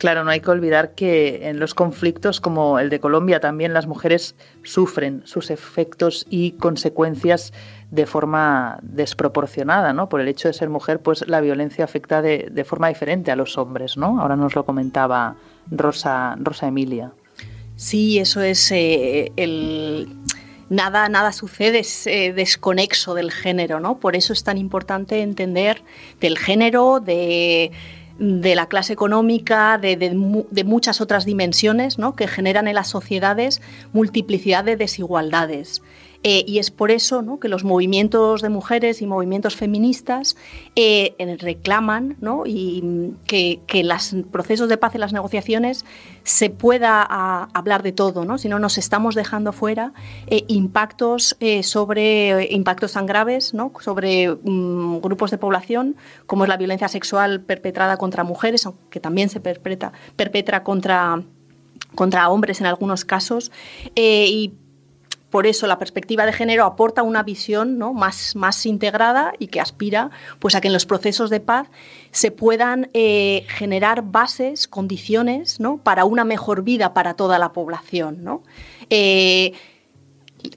Claro, 0.00 0.24
no 0.24 0.30
hay 0.30 0.40
que 0.40 0.50
olvidar 0.50 0.94
que 0.94 1.50
en 1.50 1.60
los 1.60 1.74
conflictos 1.74 2.40
como 2.40 2.78
el 2.78 2.88
de 2.88 3.00
Colombia 3.00 3.38
también 3.38 3.74
las 3.74 3.86
mujeres 3.86 4.34
sufren 4.62 5.20
sus 5.26 5.50
efectos 5.50 6.24
y 6.30 6.52
consecuencias 6.52 7.52
de 7.90 8.06
forma 8.06 8.78
desproporcionada, 8.80 9.92
¿no? 9.92 10.08
Por 10.08 10.22
el 10.22 10.28
hecho 10.28 10.48
de 10.48 10.54
ser 10.54 10.70
mujer, 10.70 11.00
pues 11.00 11.28
la 11.28 11.42
violencia 11.42 11.84
afecta 11.84 12.22
de, 12.22 12.64
forma 12.64 12.88
diferente 12.88 13.30
a 13.30 13.36
los 13.36 13.58
hombres, 13.58 13.98
¿no? 13.98 14.18
Ahora 14.22 14.36
nos 14.36 14.54
lo 14.54 14.64
comentaba 14.64 15.36
Rosa, 15.70 16.34
Rosa 16.40 16.68
Emilia. 16.68 17.12
Sí, 17.76 18.18
eso 18.18 18.40
es 18.40 18.72
eh, 18.72 19.32
el 19.36 20.08
nada, 20.70 21.10
nada 21.10 21.30
sucede 21.32 21.80
es, 21.80 22.06
eh, 22.06 22.32
desconexo 22.34 23.12
del 23.12 23.30
género, 23.30 23.80
¿no? 23.80 23.98
Por 23.98 24.16
eso 24.16 24.32
es 24.32 24.44
tan 24.44 24.56
importante 24.56 25.20
entender 25.20 25.82
del 26.20 26.38
género, 26.38 27.00
de, 27.00 27.70
la 28.20 28.66
clase 28.66 28.92
económica, 28.92 29.78
de, 29.78 30.14
muchas 30.64 31.00
otras 31.00 31.24
dimensiones 31.24 31.98
¿no? 31.98 32.14
que 32.14 32.28
generan 32.28 32.68
en 32.68 32.74
las 32.74 32.88
sociedades 32.88 33.62
multiplicidad 33.92 34.62
de 34.62 34.76
desigualdades. 34.76 35.82
Eh, 36.22 36.44
y 36.46 36.58
es 36.58 36.70
por 36.70 36.90
eso 36.90 37.24
que 37.40 37.48
los 37.48 37.64
movimientos 37.64 38.42
de 38.42 38.50
mujeres 38.50 39.00
y 39.00 39.06
movimientos 39.06 39.56
feministas 39.56 40.36
eh, 40.76 41.14
reclaman 41.40 42.16
y 42.44 43.14
que, 43.26 43.60
que 43.66 43.84
los 43.84 44.14
procesos 44.30 44.68
de 44.68 44.76
paz 44.76 44.94
y 44.94 44.98
las 44.98 45.14
negociaciones 45.14 45.86
se 46.22 46.50
pueda 46.50 47.02
hablar 47.54 47.82
de 47.82 47.92
todo, 47.92 48.24
¿no? 48.26 48.36
si 48.36 48.48
no 48.48 48.58
nos 48.58 48.76
estamos 48.76 49.14
dejando 49.14 49.52
fuera 49.52 49.94
eh, 50.26 50.44
impactos 50.48 51.36
sobre 51.62 52.48
impactos 52.52 52.92
tan 52.92 53.06
graves 53.06 53.52
sobre 53.80 54.28
mm, 54.28 55.00
grupos 55.00 55.30
de 55.30 55.38
población 55.38 55.96
como 56.26 56.44
es 56.44 56.48
la 56.48 56.58
violencia 56.58 56.88
sexual 56.88 57.40
perpetrada 57.40 57.96
contra 57.96 58.24
mujeres, 58.24 58.66
aunque 58.66 59.00
también 59.00 59.30
se 59.30 59.40
perpetra, 59.40 59.92
perpetra 60.16 60.62
contra 60.62 61.22
contra 61.94 62.28
hombres 62.28 62.60
en 62.60 62.66
algunos 62.66 63.04
casos 63.04 63.50
y 63.96 64.52
por 65.30 65.46
eso 65.46 65.66
la 65.66 65.78
perspectiva 65.78 66.26
de 66.26 66.32
género 66.32 66.64
aporta 66.64 67.02
una 67.02 67.22
visión 67.22 67.78
¿no? 67.78 67.92
más, 67.92 68.34
más 68.36 68.66
integrada 68.66 69.32
y 69.38 69.46
que 69.46 69.60
aspira 69.60 70.10
pues, 70.38 70.54
a 70.54 70.60
que 70.60 70.68
en 70.68 70.74
los 70.74 70.86
procesos 70.86 71.30
de 71.30 71.40
paz 71.40 71.68
se 72.10 72.30
puedan 72.30 72.90
eh, 72.92 73.46
generar 73.48 74.02
bases, 74.02 74.66
condiciones 74.66 75.60
¿no? 75.60 75.78
para 75.78 76.04
una 76.04 76.24
mejor 76.24 76.62
vida 76.62 76.92
para 76.92 77.14
toda 77.14 77.38
la 77.38 77.52
población. 77.52 78.24
¿no? 78.24 78.42
Eh, 78.90 79.52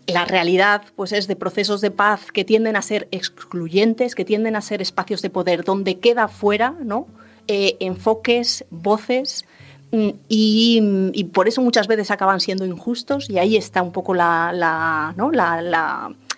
la 0.08 0.26
realidad 0.26 0.84
pues, 0.96 1.12
es 1.12 1.28
de 1.28 1.36
procesos 1.36 1.82
de 1.82 1.92
paz 1.92 2.32
que 2.32 2.44
tienden 2.44 2.76
a 2.76 2.82
ser 2.82 3.08
excluyentes, 3.12 4.16
que 4.16 4.26
tienden 4.26 4.56
a 4.56 4.62
ser 4.62 4.82
espacios 4.82 5.22
de 5.22 5.30
poder 5.30 5.64
donde 5.64 6.00
queda 6.00 6.28
fuera 6.28 6.76
¿no? 6.84 7.08
Eh, 7.48 7.76
enfoques, 7.82 8.66
voces 8.70 9.46
Y, 10.28 11.30
por 11.34 11.48
eso 11.48 11.62
muchas 11.62 11.88
veces 11.88 12.10
acaban 12.10 12.40
siendo 12.40 12.66
injustos 12.66 13.30
y 13.30 13.38
ahí 13.38 13.56
está 13.56 13.82
un 13.82 13.92
poco 13.92 14.14
la, 14.14 14.52
la, 14.52 15.14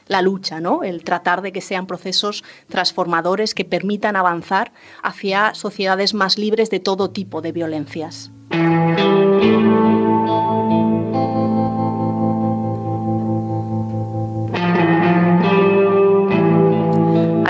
la, 0.07 0.21
lucha, 0.21 0.59
¿no? 0.59 0.83
el 0.83 1.03
tratar 1.03 1.41
de 1.41 1.51
que 1.53 1.61
sean 1.61 1.87
procesos 1.87 2.43
transformadores 2.69 3.53
que 3.53 3.63
permitan 3.63 4.17
avanzar 4.17 4.71
hacia 5.01 5.53
sociedades 5.53 6.13
más 6.13 6.37
libres 6.37 6.69
de 6.69 6.79
todo 6.79 7.09
tipo 7.11 7.41
de 7.41 7.51
violencias. 7.53 8.31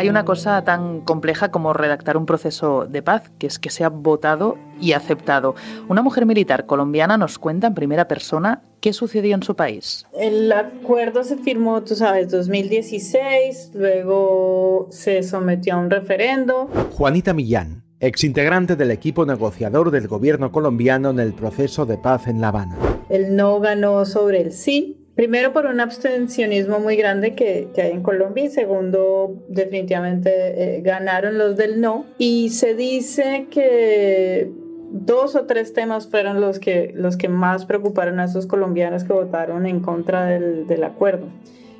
Hay 0.05 0.09
una 0.11 0.23
cosa 0.23 0.63
tan 0.63 1.01
compleja 1.01 1.49
como 1.49 1.73
redactar 1.73 2.15
un 2.15 2.27
proceso 2.27 2.85
de 2.85 3.01
paz, 3.01 3.31
que 3.39 3.47
es 3.47 3.57
que 3.57 3.71
sea 3.71 3.89
votado 3.89 4.55
y 4.79 4.91
aceptado. 4.91 5.55
Una 5.89 6.03
mujer 6.03 6.27
militar 6.27 6.67
colombiana 6.67 7.17
nos 7.17 7.39
cuenta 7.39 7.65
en 7.65 7.73
primera 7.73 8.07
persona 8.07 8.61
qué 8.81 8.93
sucedió 8.93 9.33
en 9.33 9.41
su 9.41 9.55
país. 9.55 10.05
El 10.13 10.51
acuerdo 10.51 11.23
se 11.23 11.37
firmó, 11.37 11.81
tú 11.81 11.95
sabes, 11.95 12.29
2016, 12.29 13.71
luego 13.73 14.89
se 14.91 15.23
sometió 15.23 15.73
a 15.73 15.77
un 15.77 15.89
referendo. 15.89 16.69
Juanita 16.91 17.33
Millán 17.33 17.81
exintegrante 17.99 18.75
del 18.75 18.91
equipo 18.91 19.25
negociador 19.25 19.89
del 19.89 20.07
gobierno 20.07 20.51
colombiano 20.51 21.09
en 21.09 21.19
el 21.19 21.33
proceso 21.33 21.87
de 21.87 21.97
paz 21.97 22.27
en 22.27 22.41
La 22.41 22.49
Habana. 22.49 22.77
El 23.09 23.35
no 23.35 23.59
ganó 23.59 24.05
sobre 24.05 24.41
el 24.41 24.51
sí, 24.51 25.04
Primero 25.15 25.53
por 25.53 25.65
un 25.65 25.79
abstencionismo 25.79 26.79
muy 26.79 26.97
grande 26.97 27.35
que, 27.35 27.69
hay 27.77 27.91
en 27.91 28.03
Colombia 28.03 28.43
y 28.43 28.49
segundo 28.49 29.45
definitivamente 29.47 30.29
eh, 30.31 30.81
ganaron 30.81 31.37
los 31.37 31.55
del 31.55 31.79
no. 31.79 32.05
Y 32.17 32.49
se 32.49 32.75
dice 32.75 33.47
que 33.49 34.51
dos 34.91 35.35
o 35.35 35.45
tres 35.45 35.73
temas 35.73 36.07
fueron 36.07 36.41
los 36.41 36.59
que, 36.59 36.91
los 36.93 37.15
que 37.15 37.29
más 37.29 37.65
preocuparon 37.65 38.19
a 38.19 38.25
esos 38.25 38.45
colombianos 38.45 39.05
que 39.05 39.13
votaron 39.13 39.65
en 39.65 39.79
contra 39.79 40.25
del, 40.25 40.67
del 40.67 40.83
acuerdo. 40.83 41.27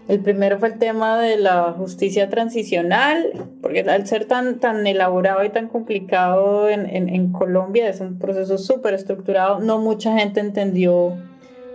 El 0.07 0.21
primero 0.21 0.59
fue 0.59 0.69
el 0.69 0.77
tema 0.77 1.19
de 1.19 1.37
la 1.37 1.73
justicia 1.73 2.29
transicional, 2.29 3.31
porque 3.61 3.81
al 3.81 4.05
ser 4.05 4.25
tan, 4.25 4.59
tan 4.59 4.85
elaborado 4.85 5.43
y 5.43 5.49
tan 5.49 5.67
complicado 5.67 6.69
en, 6.69 6.85
en, 6.85 7.09
en 7.09 7.31
Colombia, 7.31 7.89
es 7.89 7.99
un 7.99 8.19
proceso 8.19 8.59
súper 8.59 8.93
estructurado, 8.93 9.59
no 9.59 9.79
mucha 9.79 10.15
gente 10.17 10.39
entendió 10.39 11.17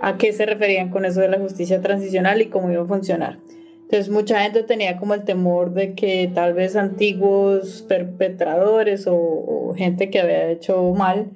a 0.01 0.17
qué 0.17 0.33
se 0.33 0.47
referían 0.47 0.91
con 0.91 1.05
eso 1.05 1.21
de 1.21 1.29
la 1.29 1.39
justicia 1.39 1.81
transicional 1.81 2.41
y 2.41 2.47
cómo 2.47 2.71
iba 2.71 2.83
a 2.83 2.87
funcionar. 2.87 3.39
Entonces 3.91 4.09
mucha 4.09 4.41
gente 4.41 4.63
tenía 4.63 4.99
como 4.99 5.15
el 5.15 5.25
temor 5.25 5.75
de 5.75 5.95
que 5.95 6.31
tal 6.33 6.55
vez 6.55 6.77
antiguos 6.77 7.85
perpetradores 7.89 9.07
o, 9.09 9.75
gente 9.77 10.11
que 10.11 10.21
había 10.21 10.49
hecho 10.49 10.83
mal 10.93 11.31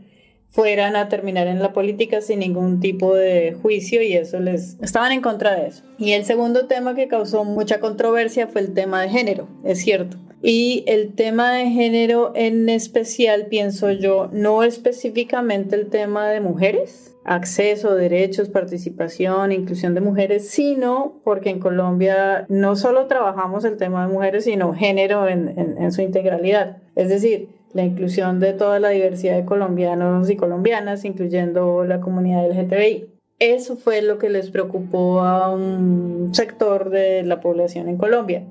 fueran 0.51 0.95
a 0.95 1.09
terminar 1.09 1.49
en 1.49 1.59
la 1.59 1.73
política 1.73 2.21
sin 2.21 2.39
ningún 2.39 2.79
tipo 2.79 3.15
de 3.15 3.57
juicio 3.61 4.03
y 4.03 4.13
eso 4.13 4.39
les 4.39 4.77
estaban 4.81 5.11
en 5.11 5.21
contra 5.21 5.57
de 5.57 5.67
eso. 5.67 5.83
Y 5.99 6.13
el 6.13 6.25
segundo 6.25 6.67
tema 6.67 6.95
que 6.95 7.09
causó 7.09 7.43
mucha 7.43 7.81
controversia 7.81 8.47
fue 8.47 8.61
el 8.61 8.73
tema 8.73 9.03
de 9.03 9.09
género, 9.09 9.49
es 9.65 9.81
cierto. 9.81 10.17
Y 10.47 10.85
el 10.87 11.15
tema 11.15 11.53
de 11.53 11.71
género 11.71 12.33
en 12.35 12.69
especial, 12.69 13.47
pienso 13.47 13.91
yo, 13.91 14.29
no 14.31 14.63
específicamente 14.63 15.75
el 15.75 15.87
tema 15.87 16.29
de 16.29 16.43
mujeres, 16.43 17.17
acceso, 17.25 17.95
derechos, 17.95 18.51
participación, 18.51 19.53
inclusión 19.53 19.95
de 19.95 20.03
mujeres, 20.03 20.51
sino 20.51 21.15
porque 21.25 21.49
en 21.49 21.61
Colombia 21.61 22.45
no 22.51 22.77
solo 22.77 23.07
trabajamos 23.07 23.65
el 23.65 23.79
tema 23.79 24.07
de 24.07 24.13
mujeres, 24.13 24.45
sino 24.45 24.75
género 24.75 25.27
en, 25.29 25.91
su 25.91 26.03
integralidad. 26.03 26.77
Es 26.95 27.09
decir, 27.09 27.49
la 27.73 27.85
inclusión 27.85 28.39
de 28.39 28.53
toda 28.53 28.81
la 28.81 28.91
diversidad 28.91 29.37
de 29.37 29.47
colombianos 29.47 30.29
y 30.29 30.37
colombianas, 30.37 31.07
incluyendo 31.07 31.87
la 31.87 32.03
comunidad 32.03 32.51
LGTBI. 32.51 33.09
Eso 33.39 33.77
fue 33.77 34.03
lo 34.03 34.19
que 34.19 34.29
les 34.29 34.51
preocupó 34.51 35.21
a 35.21 35.49
un 35.49 36.35
sector 36.35 36.91
de 36.91 37.23
la 37.23 37.41
población 37.41 37.89
en 37.89 37.97
Colombia. 37.97 38.45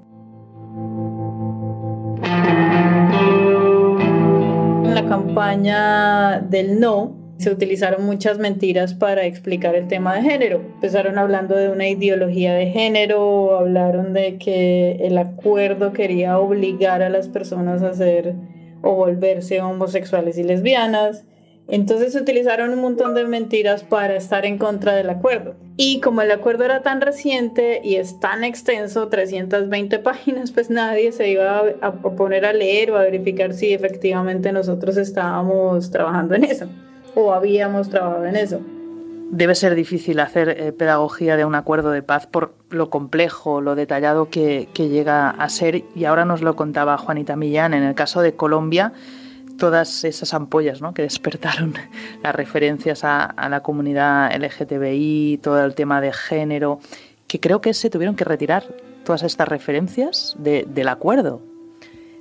Campaña 5.13 6.39
del 6.39 6.79
no, 6.79 7.15
se 7.37 7.51
utilizaron 7.51 8.03
muchas 8.03 8.39
mentiras 8.39 8.95
para 8.95 9.25
explicar 9.25 9.75
el 9.75 9.87
tema 9.87 10.15
de 10.15 10.23
género. 10.23 10.57
Empezaron 10.75 11.19
hablando 11.19 11.55
de 11.55 11.69
una 11.69 11.87
ideología 11.87 12.53
de 12.53 12.67
género, 12.67 13.57
hablaron 13.57 14.13
de 14.13 14.37
que 14.39 14.97
el 15.01 15.17
acuerdo 15.19 15.93
quería 15.93 16.39
obligar 16.39 17.03
a 17.03 17.09
las 17.09 17.27
personas 17.27 17.83
a 17.83 17.93
ser 17.93 18.33
o 18.81 18.95
volverse 18.95 19.61
homosexuales 19.61 20.37
y 20.39 20.43
lesbianas. 20.43 21.25
Entonces 21.67 22.15
utilizaron 22.15 22.71
un 22.71 22.81
montón 22.81 23.15
de 23.15 23.25
mentiras 23.25 23.83
para 23.83 24.15
estar 24.15 24.45
en 24.45 24.57
contra 24.57 24.93
del 24.93 25.09
acuerdo. 25.09 25.55
Y 25.77 26.01
como 26.01 26.21
el 26.21 26.31
acuerdo 26.31 26.65
era 26.65 26.81
tan 26.81 27.01
reciente 27.01 27.81
y 27.83 27.95
es 27.95 28.19
tan 28.19 28.43
extenso, 28.43 29.07
320 29.07 29.99
páginas, 29.99 30.51
pues 30.51 30.69
nadie 30.69 31.11
se 31.11 31.29
iba 31.29 31.63
a 31.81 31.91
poner 31.93 32.45
a 32.45 32.53
leer 32.53 32.91
o 32.91 32.97
a 32.97 33.03
verificar 33.03 33.53
si 33.53 33.73
efectivamente 33.73 34.51
nosotros 34.51 34.97
estábamos 34.97 35.89
trabajando 35.89 36.35
en 36.35 36.43
eso 36.43 36.67
o 37.15 37.33
habíamos 37.33 37.89
trabajado 37.89 38.25
en 38.25 38.35
eso. 38.35 38.61
Debe 39.31 39.55
ser 39.55 39.73
difícil 39.73 40.19
hacer 40.19 40.49
eh, 40.49 40.71
pedagogía 40.73 41.37
de 41.37 41.45
un 41.45 41.55
acuerdo 41.55 41.89
de 41.89 42.03
paz 42.03 42.27
por 42.27 42.53
lo 42.69 42.89
complejo, 42.89 43.61
lo 43.61 43.73
detallado 43.73 44.29
que, 44.29 44.67
llega 44.75 45.29
a 45.29 45.49
ser. 45.49 45.83
Y 45.95 46.05
ahora 46.05 46.23
nos 46.25 46.41
lo 46.41 46.55
contaba 46.55 46.97
Juanita 46.97 47.35
Millán. 47.35 47.73
En 47.73 47.83
el 47.83 47.95
caso 47.95 48.21
de 48.21 48.35
Colombia, 48.35 48.93
todas 49.57 50.03
esas 50.03 50.33
ampollas 50.33 50.81
¿no? 50.81 50.93
que 50.93 51.03
despertaron 51.03 51.75
las 52.23 52.35
referencias 52.35 53.03
a, 53.03 53.33
la 53.49 53.61
comunidad 53.61 54.31
LGTBI, 54.35 55.39
todo 55.41 55.63
el 55.63 55.75
tema 55.75 56.01
de 56.01 56.11
género, 56.13 56.79
que 57.27 57.39
creo 57.39 57.61
que 57.61 57.73
se 57.73 57.89
tuvieron 57.89 58.15
que 58.15 58.23
retirar 58.23 58.63
todas 59.03 59.23
estas 59.23 59.47
referencias 59.47 60.35
del 60.39 60.87
acuerdo 60.87 61.41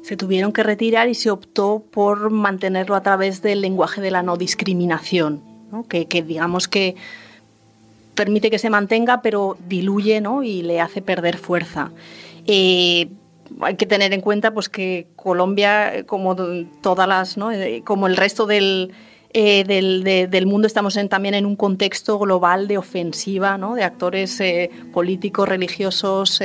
se 0.03 0.17
tuvieron 0.17 0.53
que 0.53 0.65
retirar 0.65 1.09
y 1.09 1.15
se 1.15 1.31
optó 1.31 1.85
por 1.91 2.31
mantenerlo 2.31 2.97
a 2.97 3.03
través 3.03 3.41
del 3.41 3.61
lenguaje 3.61 4.01
de 4.01 4.11
la 4.11 4.23
no 4.23 4.37
discriminación, 4.37 5.43
Que, 5.89 6.07
digamos 6.23 6.69
que 6.69 6.97
permite 8.15 8.51
que 8.51 8.59
se 8.59 8.69
mantenga, 8.69 9.23
pero 9.23 9.57
diluye 9.69 10.21
¿no? 10.21 10.43
y 10.43 10.63
le 10.63 10.81
hace 10.81 11.01
perder 11.01 11.39
fuerza. 11.39 11.93
Eh, 12.47 13.09
hay 13.61 13.77
que 13.77 13.87
tener 13.87 14.13
en 14.13 14.21
cuenta 14.21 14.53
pues, 14.53 14.69
que 14.69 15.09
Colombia, 15.17 16.05
como 16.07 16.37
todas 16.81 17.09
las, 17.09 17.37
eh, 17.37 17.83
como 17.85 18.07
el 18.07 18.17
resto 18.17 18.47
del, 18.47 18.93
eh, 19.33 19.65
del, 19.65 20.47
mundo 20.47 20.67
estamos 20.67 20.99
también 21.09 21.35
en 21.35 21.47
un 21.47 21.57
contexto 21.57 22.19
global 22.19 22.69
de 22.69 22.79
ofensiva, 22.79 23.59
¿no? 23.59 23.75
de 23.75 23.85
actores 23.85 24.43
políticos, 24.93 25.49
religiosos, 25.49 26.41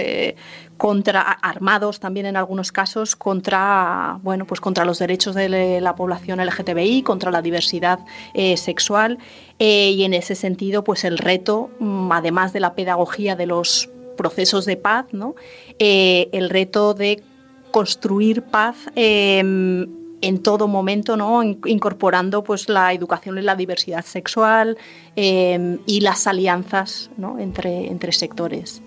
contra 0.78 1.22
armados 1.22 2.00
también 2.00 2.26
en 2.28 2.38
algunos 2.38 2.72
casos 2.72 3.16
contra 3.16 4.20
bueno 4.24 4.46
pues 4.46 4.62
contra 4.62 4.86
los 4.86 5.00
derechos 5.00 5.36
de 5.36 5.82
la 5.82 5.96
población 5.96 6.44
LGTBI 6.44 7.02
contra 7.02 7.32
la 7.32 7.42
diversidad 7.42 8.00
eh, 8.34 8.56
sexual 8.58 9.18
eh, 9.60 9.92
y 9.92 10.04
en 10.04 10.14
ese 10.14 10.36
sentido 10.36 10.84
pues 10.84 11.04
el 11.04 11.18
reto 11.18 11.72
mm, 11.80 12.12
además 12.12 12.54
de 12.54 12.60
la 12.60 12.76
pedagogía 12.76 13.36
de 13.36 13.48
los 13.48 13.90
procesos 14.18 14.66
de 14.66 14.76
paz 14.76 15.06
¿no? 15.14 15.36
Eh, 15.80 16.28
el 16.34 16.50
reto 16.50 16.94
de 16.94 17.24
construir 17.72 18.42
paz 18.42 18.76
em, 18.96 19.88
en 20.20 20.40
todo 20.42 20.68
momento, 20.68 21.16
¿no? 21.16 21.44
incorporando 21.44 22.44
pues, 22.44 22.68
la 22.68 22.92
educación 22.92 23.38
en 23.38 23.46
la 23.46 23.56
diversidad 23.56 24.04
sexual 24.04 24.78
em, 25.16 25.78
y 25.86 26.02
las 26.02 26.28
alianzas 26.28 27.12
¿no? 27.18 27.40
entre, 27.40 27.88
entre 27.88 28.12
sectores. 28.12 28.82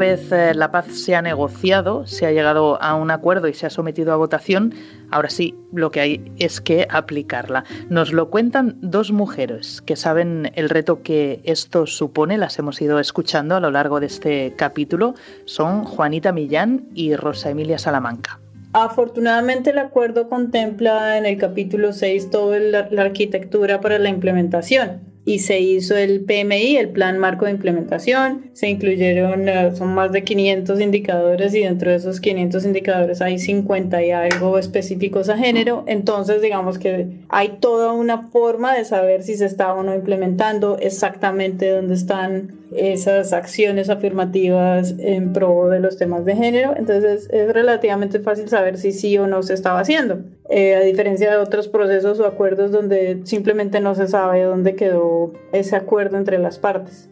Vez 0.00 0.32
eh, 0.32 0.54
la 0.54 0.72
paz 0.72 0.86
se 0.86 1.14
ha 1.14 1.22
negociado, 1.22 2.06
se 2.06 2.26
ha 2.26 2.32
llegado 2.32 2.82
a 2.82 2.94
un 2.94 3.12
acuerdo 3.12 3.46
y 3.46 3.54
se 3.54 3.66
ha 3.66 3.70
sometido 3.70 4.12
a 4.12 4.16
votación, 4.16 4.74
ahora 5.10 5.30
sí, 5.30 5.54
lo 5.72 5.92
que 5.92 6.00
hay 6.00 6.32
es 6.38 6.60
que 6.60 6.88
aplicarla. 6.90 7.64
Nos 7.88 8.12
lo 8.12 8.30
cuentan 8.30 8.78
dos 8.80 9.12
mujeres 9.12 9.82
que 9.82 9.94
saben 9.94 10.50
el 10.54 10.70
reto 10.70 11.02
que 11.02 11.40
esto 11.44 11.86
supone, 11.86 12.38
las 12.38 12.58
hemos 12.58 12.80
ido 12.80 12.98
escuchando 12.98 13.54
a 13.54 13.60
lo 13.60 13.70
largo 13.70 14.00
de 14.00 14.06
este 14.06 14.54
capítulo, 14.56 15.14
son 15.44 15.84
Juanita 15.84 16.32
Millán 16.32 16.88
y 16.94 17.14
Rosa 17.14 17.50
Emilia 17.50 17.78
Salamanca. 17.78 18.40
Afortunadamente 18.72 19.70
el 19.70 19.78
acuerdo 19.78 20.28
contempla 20.28 21.18
en 21.18 21.26
el 21.26 21.36
capítulo 21.36 21.92
6 21.92 22.30
toda 22.30 22.58
la 22.58 23.02
arquitectura 23.02 23.80
para 23.80 23.98
la 23.98 24.08
implementación 24.08 25.09
y 25.24 25.40
se 25.40 25.60
hizo 25.60 25.96
el 25.96 26.24
PMI, 26.24 26.76
el 26.76 26.88
Plan 26.90 27.18
Marco 27.18 27.44
de 27.44 27.50
Implementación. 27.50 28.50
Se 28.54 28.68
incluyeron, 28.68 29.48
eh, 29.48 29.70
son 29.76 29.94
más 29.94 30.12
de 30.12 30.24
500 30.24 30.80
indicadores 30.80 31.54
y 31.54 31.60
dentro 31.60 31.90
de 31.90 31.96
esos 31.96 32.20
500 32.20 32.64
indicadores 32.64 33.20
hay 33.20 33.38
50 33.38 34.02
y 34.02 34.10
algo 34.12 34.58
específicos 34.58 35.28
a 35.28 35.36
género. 35.36 35.84
Entonces, 35.86 36.40
digamos 36.40 36.78
que 36.78 37.08
hay 37.28 37.58
toda 37.60 37.92
una 37.92 38.28
forma 38.28 38.74
de 38.74 38.84
saber 38.84 39.22
si 39.22 39.36
se 39.36 39.46
está 39.46 39.74
o 39.74 39.82
no 39.82 39.94
implementando 39.94 40.78
exactamente 40.78 41.70
dónde 41.70 41.94
están 41.94 42.60
esas 42.74 43.32
acciones 43.32 43.90
afirmativas 43.90 44.94
en 44.98 45.32
pro 45.32 45.68
de 45.68 45.80
los 45.80 45.98
temas 45.98 46.24
de 46.24 46.36
género. 46.36 46.74
Entonces, 46.76 47.28
es 47.30 47.52
relativamente 47.52 48.20
fácil 48.20 48.48
saber 48.48 48.78
si 48.78 48.92
sí 48.92 49.18
o 49.18 49.26
no 49.26 49.42
se 49.42 49.54
estaba 49.54 49.80
haciendo. 49.80 50.20
Eh, 50.52 50.74
a 50.74 50.80
diferencia 50.80 51.30
de 51.30 51.36
otros 51.36 51.68
procesos 51.68 52.18
o 52.18 52.26
acuerdos 52.26 52.72
donde 52.72 53.20
simplemente 53.22 53.78
no 53.78 53.94
se 53.94 54.08
sabe 54.08 54.42
dónde 54.42 54.74
quedó 54.74 55.32
ese 55.52 55.76
acuerdo 55.76 56.16
entre 56.16 56.38
las 56.38 56.58
partes. 56.58 57.08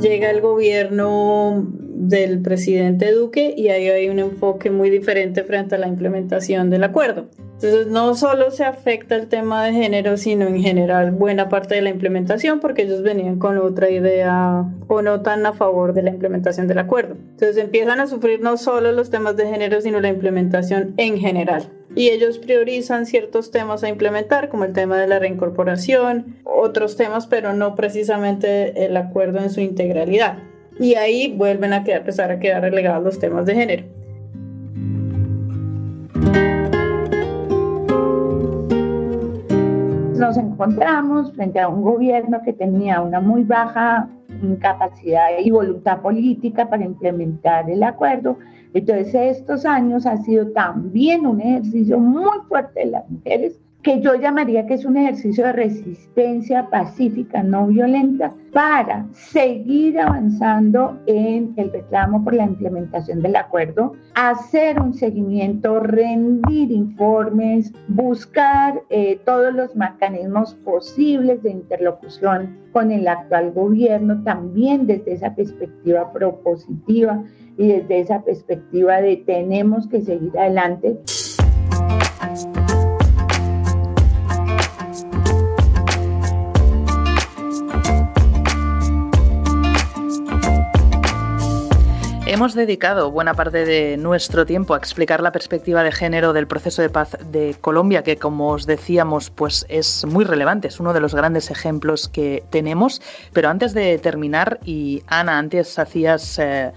Llega 0.00 0.30
el 0.30 0.40
gobierno 0.40 1.66
del 1.66 2.40
presidente 2.40 3.12
Duque 3.12 3.52
y 3.54 3.68
ahí 3.68 3.88
hay 3.88 4.08
un 4.08 4.18
enfoque 4.18 4.70
muy 4.70 4.88
diferente 4.88 5.44
frente 5.44 5.74
a 5.74 5.78
la 5.78 5.86
implementación 5.86 6.70
del 6.70 6.84
acuerdo. 6.84 7.28
Entonces 7.62 7.88
no 7.88 8.14
solo 8.14 8.50
se 8.50 8.64
afecta 8.64 9.16
el 9.16 9.28
tema 9.28 9.62
de 9.62 9.74
género, 9.74 10.16
sino 10.16 10.46
en 10.46 10.62
general 10.62 11.10
buena 11.10 11.50
parte 11.50 11.74
de 11.74 11.82
la 11.82 11.90
implementación, 11.90 12.58
porque 12.58 12.82
ellos 12.82 13.02
venían 13.02 13.38
con 13.38 13.58
otra 13.58 13.90
idea 13.90 14.64
o 14.88 15.02
no 15.02 15.20
tan 15.20 15.44
a 15.44 15.52
favor 15.52 15.92
de 15.92 16.02
la 16.02 16.08
implementación 16.08 16.68
del 16.68 16.78
acuerdo. 16.78 17.16
Entonces 17.32 17.58
empiezan 17.58 18.00
a 18.00 18.06
sufrir 18.06 18.40
no 18.40 18.56
solo 18.56 18.92
los 18.92 19.10
temas 19.10 19.36
de 19.36 19.46
género, 19.46 19.82
sino 19.82 20.00
la 20.00 20.08
implementación 20.08 20.94
en 20.96 21.18
general. 21.18 21.68
Y 21.94 22.08
ellos 22.08 22.38
priorizan 22.38 23.04
ciertos 23.04 23.50
temas 23.50 23.84
a 23.84 23.90
implementar, 23.90 24.48
como 24.48 24.64
el 24.64 24.72
tema 24.72 24.96
de 24.96 25.06
la 25.06 25.18
reincorporación, 25.18 26.38
otros 26.44 26.96
temas, 26.96 27.26
pero 27.26 27.52
no 27.52 27.74
precisamente 27.74 28.86
el 28.86 28.96
acuerdo 28.96 29.38
en 29.38 29.50
su 29.50 29.60
integralidad. 29.60 30.38
Y 30.78 30.94
ahí 30.94 31.34
vuelven 31.36 31.74
a 31.74 31.84
quedar, 31.84 31.98
empezar 31.98 32.30
a 32.30 32.40
quedar 32.40 32.62
relegados 32.62 33.04
los 33.04 33.18
temas 33.18 33.44
de 33.44 33.54
género. 33.54 33.99
Nos 40.20 40.36
encontramos 40.36 41.32
frente 41.32 41.58
a 41.58 41.68
un 41.68 41.82
gobierno 41.82 42.42
que 42.42 42.52
tenía 42.52 43.00
una 43.00 43.20
muy 43.20 43.42
baja 43.42 44.06
capacidad 44.60 45.28
y 45.42 45.50
voluntad 45.50 46.00
política 46.00 46.68
para 46.68 46.84
implementar 46.84 47.68
el 47.70 47.82
acuerdo. 47.82 48.36
Entonces 48.74 49.14
estos 49.14 49.64
años 49.64 50.04
ha 50.06 50.18
sido 50.18 50.48
también 50.52 51.26
un 51.26 51.40
ejercicio 51.40 51.98
muy 51.98 52.38
fuerte 52.48 52.80
de 52.80 52.86
las 52.86 53.10
mujeres 53.10 53.58
que 53.82 54.00
yo 54.00 54.14
llamaría 54.14 54.66
que 54.66 54.74
es 54.74 54.84
un 54.84 54.96
ejercicio 54.96 55.44
de 55.46 55.52
resistencia 55.52 56.68
pacífica, 56.68 57.42
no 57.42 57.66
violenta, 57.66 58.34
para 58.52 59.06
seguir 59.12 59.98
avanzando 59.98 60.98
en 61.06 61.54
el 61.56 61.72
reclamo 61.72 62.22
por 62.22 62.34
la 62.34 62.44
implementación 62.44 63.22
del 63.22 63.36
acuerdo, 63.36 63.94
hacer 64.14 64.80
un 64.80 64.92
seguimiento, 64.92 65.80
rendir 65.80 66.72
informes, 66.72 67.72
buscar 67.88 68.82
eh, 68.90 69.20
todos 69.24 69.54
los 69.54 69.74
mecanismos 69.76 70.54
posibles 70.56 71.42
de 71.42 71.50
interlocución 71.50 72.58
con 72.72 72.90
el 72.90 73.08
actual 73.08 73.52
gobierno, 73.52 74.22
también 74.24 74.86
desde 74.86 75.14
esa 75.14 75.34
perspectiva 75.34 76.12
propositiva 76.12 77.22
y 77.56 77.68
desde 77.68 78.00
esa 78.00 78.22
perspectiva 78.22 79.00
de 79.00 79.16
tenemos 79.16 79.86
que 79.88 80.02
seguir 80.02 80.36
adelante. 80.38 80.98
Hemos 92.40 92.54
dedicado 92.54 93.10
buena 93.10 93.34
parte 93.34 93.66
de 93.66 93.98
nuestro 93.98 94.46
tiempo 94.46 94.72
a 94.72 94.78
explicar 94.78 95.20
la 95.20 95.30
perspectiva 95.30 95.82
de 95.82 95.92
género 95.92 96.32
del 96.32 96.46
proceso 96.46 96.80
de 96.80 96.88
paz 96.88 97.18
de 97.30 97.54
Colombia, 97.60 98.02
que 98.02 98.16
como 98.16 98.52
os 98.52 98.64
decíamos, 98.64 99.28
pues 99.28 99.66
es 99.68 100.06
muy 100.06 100.24
relevante, 100.24 100.68
es 100.68 100.80
uno 100.80 100.94
de 100.94 101.00
los 101.00 101.14
grandes 101.14 101.50
ejemplos 101.50 102.08
que 102.08 102.42
tenemos. 102.48 103.02
Pero 103.34 103.50
antes 103.50 103.74
de 103.74 103.98
terminar, 103.98 104.58
y 104.64 105.02
Ana, 105.06 105.36
antes 105.36 105.78
hacías 105.78 106.38
eh, 106.38 106.72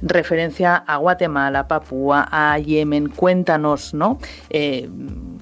referencia 0.00 0.76
a 0.76 0.96
Guatemala, 0.96 1.68
Papúa, 1.68 2.26
a 2.30 2.58
Yemen, 2.58 3.10
cuéntanos, 3.10 3.92
¿no? 3.92 4.16
Eh, 4.48 4.88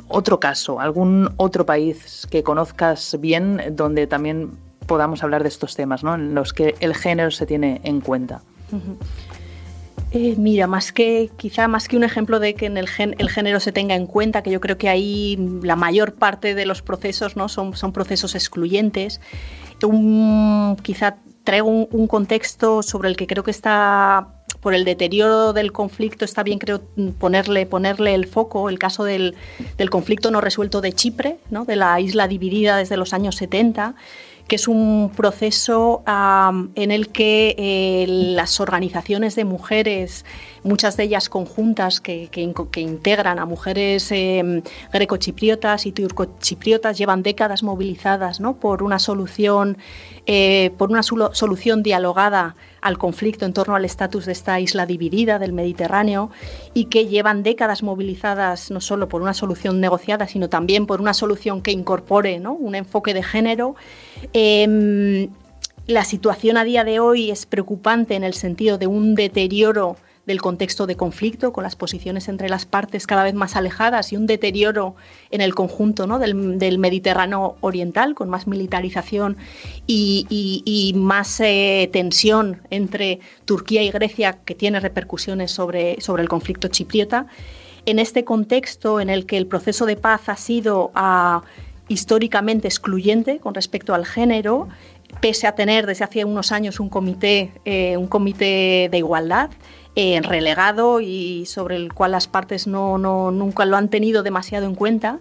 otro 0.08 0.40
caso, 0.40 0.80
algún 0.80 1.32
otro 1.36 1.64
país 1.64 2.26
que 2.28 2.42
conozcas 2.42 3.16
bien 3.20 3.62
donde 3.76 4.08
también 4.08 4.50
podamos 4.88 5.22
hablar 5.22 5.44
de 5.44 5.48
estos 5.48 5.76
temas, 5.76 6.02
¿no? 6.02 6.16
En 6.16 6.34
los 6.34 6.52
que 6.52 6.74
el 6.80 6.96
género 6.96 7.30
se 7.30 7.46
tiene 7.46 7.80
en 7.84 8.00
cuenta. 8.00 8.42
Eh, 10.12 10.34
mira, 10.36 10.66
más 10.66 10.90
que 10.92 11.30
quizá 11.36 11.68
más 11.68 11.86
que 11.86 11.96
un 11.96 12.02
ejemplo 12.02 12.40
de 12.40 12.54
que 12.54 12.66
en 12.66 12.76
el, 12.76 12.88
el, 12.98 13.30
género 13.30 13.60
se 13.60 13.70
tenga 13.70 13.94
en 13.94 14.06
cuenta, 14.06 14.42
que 14.42 14.50
yo 14.50 14.60
creo 14.60 14.76
que 14.76 14.88
ahí 14.88 15.38
la 15.62 15.76
mayor 15.76 16.14
parte 16.14 16.56
de 16.56 16.66
los 16.66 16.82
procesos 16.82 17.36
no 17.36 17.48
son, 17.48 17.76
son 17.76 17.92
procesos 17.92 18.34
excluyentes. 18.34 19.20
quizá 20.82 21.16
traigo 21.44 21.68
un, 21.68 22.06
contexto 22.08 22.82
sobre 22.82 23.08
el 23.08 23.16
que 23.16 23.28
creo 23.28 23.44
que 23.44 23.52
está 23.52 24.34
por 24.60 24.74
el 24.74 24.84
deterioro 24.84 25.52
del 25.52 25.72
conflicto 25.72 26.24
está 26.24 26.42
bien 26.42 26.58
creo 26.58 26.82
ponerle 27.18 27.64
ponerle 27.64 28.14
el 28.14 28.26
foco 28.26 28.68
el 28.68 28.78
caso 28.78 29.04
del, 29.04 29.34
del 29.78 29.88
conflicto 29.88 30.30
no 30.30 30.42
resuelto 30.42 30.82
de 30.82 30.92
Chipre, 30.92 31.38
¿no? 31.50 31.64
de 31.64 31.76
la 31.76 31.98
isla 31.98 32.28
dividida 32.28 32.76
desde 32.76 32.96
los 32.98 33.14
años 33.14 33.36
70 33.36 33.94
que 34.50 34.56
es 34.56 34.66
un 34.66 35.12
proceso 35.14 36.02
en 36.74 36.90
el 36.90 37.10
que 37.10 37.54
eh, 37.56 38.04
las 38.08 38.58
organizaciones 38.58 39.36
de 39.36 39.44
mujeres, 39.44 40.24
muchas 40.64 40.96
de 40.96 41.04
ellas 41.04 41.28
conjuntas 41.28 42.00
que, 42.00 42.28
integran 42.74 43.38
a 43.38 43.46
mujeres 43.46 44.10
eh, 44.10 44.64
grecochipriotas 44.92 45.86
y 45.86 45.92
turcochipriotas, 45.92 46.98
llevan 46.98 47.22
décadas 47.22 47.62
movilizadas 47.62 48.40
¿no? 48.40 48.56
por 48.56 48.82
una 48.82 48.98
solución, 48.98 49.78
eh, 50.26 50.70
por 50.76 50.90
una 50.90 51.02
solución 51.02 51.82
dialogada 51.82 52.56
al 52.80 52.98
conflicto 52.98 53.44
en 53.44 53.52
torno 53.52 53.74
al 53.74 53.84
estatus 53.84 54.26
de 54.26 54.32
esta 54.32 54.58
isla 54.60 54.86
dividida 54.86 55.38
del 55.38 55.52
Mediterráneo 55.52 56.30
y 56.74 56.86
que 56.86 57.06
llevan 57.06 57.42
décadas 57.42 57.82
movilizadas 57.82 58.70
no 58.70 58.80
solo 58.80 59.08
por 59.08 59.22
una 59.22 59.34
solución 59.34 59.80
negociada, 59.80 60.26
sino 60.26 60.48
también 60.48 60.86
por 60.86 61.00
una 61.00 61.14
solución 61.14 61.62
que 61.62 61.72
incorpore 61.72 62.40
un 62.40 62.74
enfoque 62.74 63.14
de 63.14 63.22
género. 63.22 63.76
Em, 64.32 65.28
la 65.86 66.04
situación 66.04 66.56
a 66.56 66.64
día 66.64 66.84
de 66.84 67.00
hoy 67.00 67.30
es 67.30 67.46
preocupante 67.46 68.14
en 68.14 68.24
el 68.24 68.34
sentido 68.34 68.78
de 68.78 68.86
un 68.86 69.14
deterioro 69.14 69.96
del 70.26 70.40
contexto 70.40 70.86
de 70.86 70.96
conflicto, 70.96 71.52
con 71.52 71.64
las 71.64 71.76
posiciones 71.76 72.28
entre 72.28 72.48
las 72.48 72.66
partes 72.66 73.06
cada 73.06 73.24
vez 73.24 73.34
más 73.34 73.56
alejadas 73.56 74.12
y 74.12 74.16
un 74.16 74.26
deterioro 74.26 74.94
en 75.30 75.40
el 75.40 75.54
conjunto 75.54 76.06
¿no? 76.06 76.18
del, 76.18 76.78
Mediterráneo 76.78 77.56
oriental, 77.60 78.14
con 78.14 78.28
más 78.28 78.46
militarización 78.46 79.36
y, 79.86 80.92
más 80.96 81.40
eh, 81.40 81.88
tensión 81.92 82.62
entre 82.70 83.20
Turquía 83.44 83.82
y 83.82 83.90
Grecia, 83.90 84.38
que 84.44 84.54
tiene 84.54 84.80
repercusiones 84.80 85.50
sobre, 85.50 86.00
sobre 86.00 86.22
el 86.22 86.28
conflicto 86.28 86.68
chipriota. 86.68 87.26
En 87.86 87.98
este 87.98 88.24
contexto 88.24 89.00
en 89.00 89.10
el 89.10 89.26
que 89.26 89.38
el 89.38 89.46
proceso 89.46 89.86
de 89.86 89.96
paz 89.96 90.28
ha 90.28 90.36
sido 90.36 90.90
ah, 90.94 91.42
históricamente 91.88 92.68
excluyente 92.68 93.38
con 93.40 93.54
respecto 93.54 93.94
al 93.94 94.06
género, 94.06 94.68
pese 95.20 95.46
a 95.46 95.54
tener 95.56 95.86
desde 95.86 96.04
hace 96.04 96.24
unos 96.24 96.52
años 96.52 96.78
un 96.78 96.88
comité, 96.88 97.52
eh, 97.64 97.96
un 97.96 98.06
comité 98.06 98.88
de 98.90 98.98
igualdad, 98.98 99.50
eh, 99.96 100.20
relegado 100.22 101.00
y 101.00 101.46
sobre 101.46 101.74
el 101.76 101.92
cual 101.92 102.12
las 102.12 102.28
partes 102.28 102.66
no, 102.68 102.96
nunca 102.98 103.64
lo 103.64 103.76
han 103.76 103.88
tenido 103.88 104.22
demasiado 104.22 104.66
en 104.66 104.74
cuenta. 104.74 105.18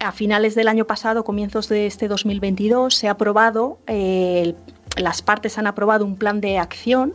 A 0.00 0.12
finales 0.12 0.54
del 0.54 0.68
año 0.68 0.86
pasado, 0.86 1.22
comienzos 1.24 1.68
de 1.68 1.86
este 1.86 2.08
2022, 2.08 2.94
se 2.94 3.08
ha 3.08 3.12
aprobado, 3.12 3.78
eh, 3.86 4.54
las 4.96 5.22
partes 5.22 5.58
han 5.58 5.66
aprobado 5.66 6.04
un 6.04 6.16
plan 6.16 6.40
de 6.40 6.58
acción 6.58 7.14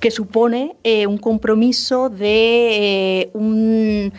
que 0.00 0.10
supone 0.10 0.76
eh, 0.82 1.06
un 1.06 1.18
compromiso 1.18 2.08
de, 2.08 3.30
un, 3.34 4.12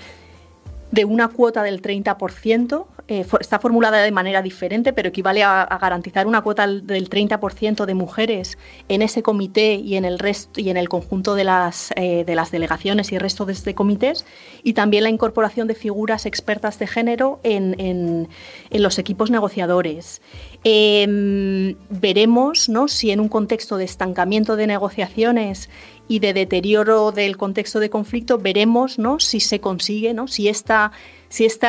de 0.91 1.05
una 1.05 1.27
cuota 1.27 1.63
del 1.63 1.81
30% 1.81 2.85
eh, 3.07 3.25
está 3.39 3.59
formulada 3.59 4.01
de 4.01 4.11
manera 4.11 4.41
diferente, 4.41 4.93
pero 4.93 5.09
equivale 5.09 5.43
a, 5.43 5.65
garantizar 5.81 6.27
una 6.27 6.41
cuota 6.41 6.67
del 6.67 7.09
30% 7.09 7.85
de 7.85 7.93
mujeres 7.93 8.57
en 8.89 9.01
ese 9.01 9.23
comité 9.23 9.75
y 9.75 9.95
en 9.95 10.05
el 10.05 10.19
resto 10.19 10.61
y 10.61 10.69
en 10.69 10.77
el 10.77 10.89
conjunto 10.89 11.35
de 11.35 11.43
las, 11.43 11.91
eh, 11.95 12.23
de 12.25 12.35
las 12.35 12.51
delegaciones 12.51 13.11
y 13.11 13.15
el 13.15 13.21
resto 13.21 13.45
de 13.45 13.53
este 13.53 13.75
comités, 13.75 14.25
y 14.63 14.73
también 14.73 15.03
la 15.03 15.09
incorporación 15.09 15.67
de 15.67 15.75
figuras 15.75 16.25
expertas 16.25 16.79
de 16.79 16.87
género 16.87 17.39
en, 17.43 17.75
en, 17.79 18.27
los 18.71 18.97
equipos 18.97 19.29
negociadores. 19.29 20.21
Em, 20.63 21.75
veremos 21.89 22.69
¿no? 22.69 22.87
si 22.87 23.11
en 23.11 23.19
un 23.19 23.29
contexto 23.29 23.77
de 23.77 23.85
estancamiento 23.85 24.55
de 24.55 24.67
negociaciones 24.67 25.69
y 26.07 26.19
de 26.19 26.33
deterioro 26.33 27.11
del 27.11 27.37
contexto 27.37 27.79
de 27.79 27.89
conflicto, 27.89 28.37
veremos 28.37 28.99
¿no? 28.99 29.19
si 29.19 29.39
se 29.39 29.59
consigue, 29.59 30.13
¿no? 30.13 30.27
si 30.27 30.47
esta 30.47 30.91
si 31.31 31.45
este 31.45 31.67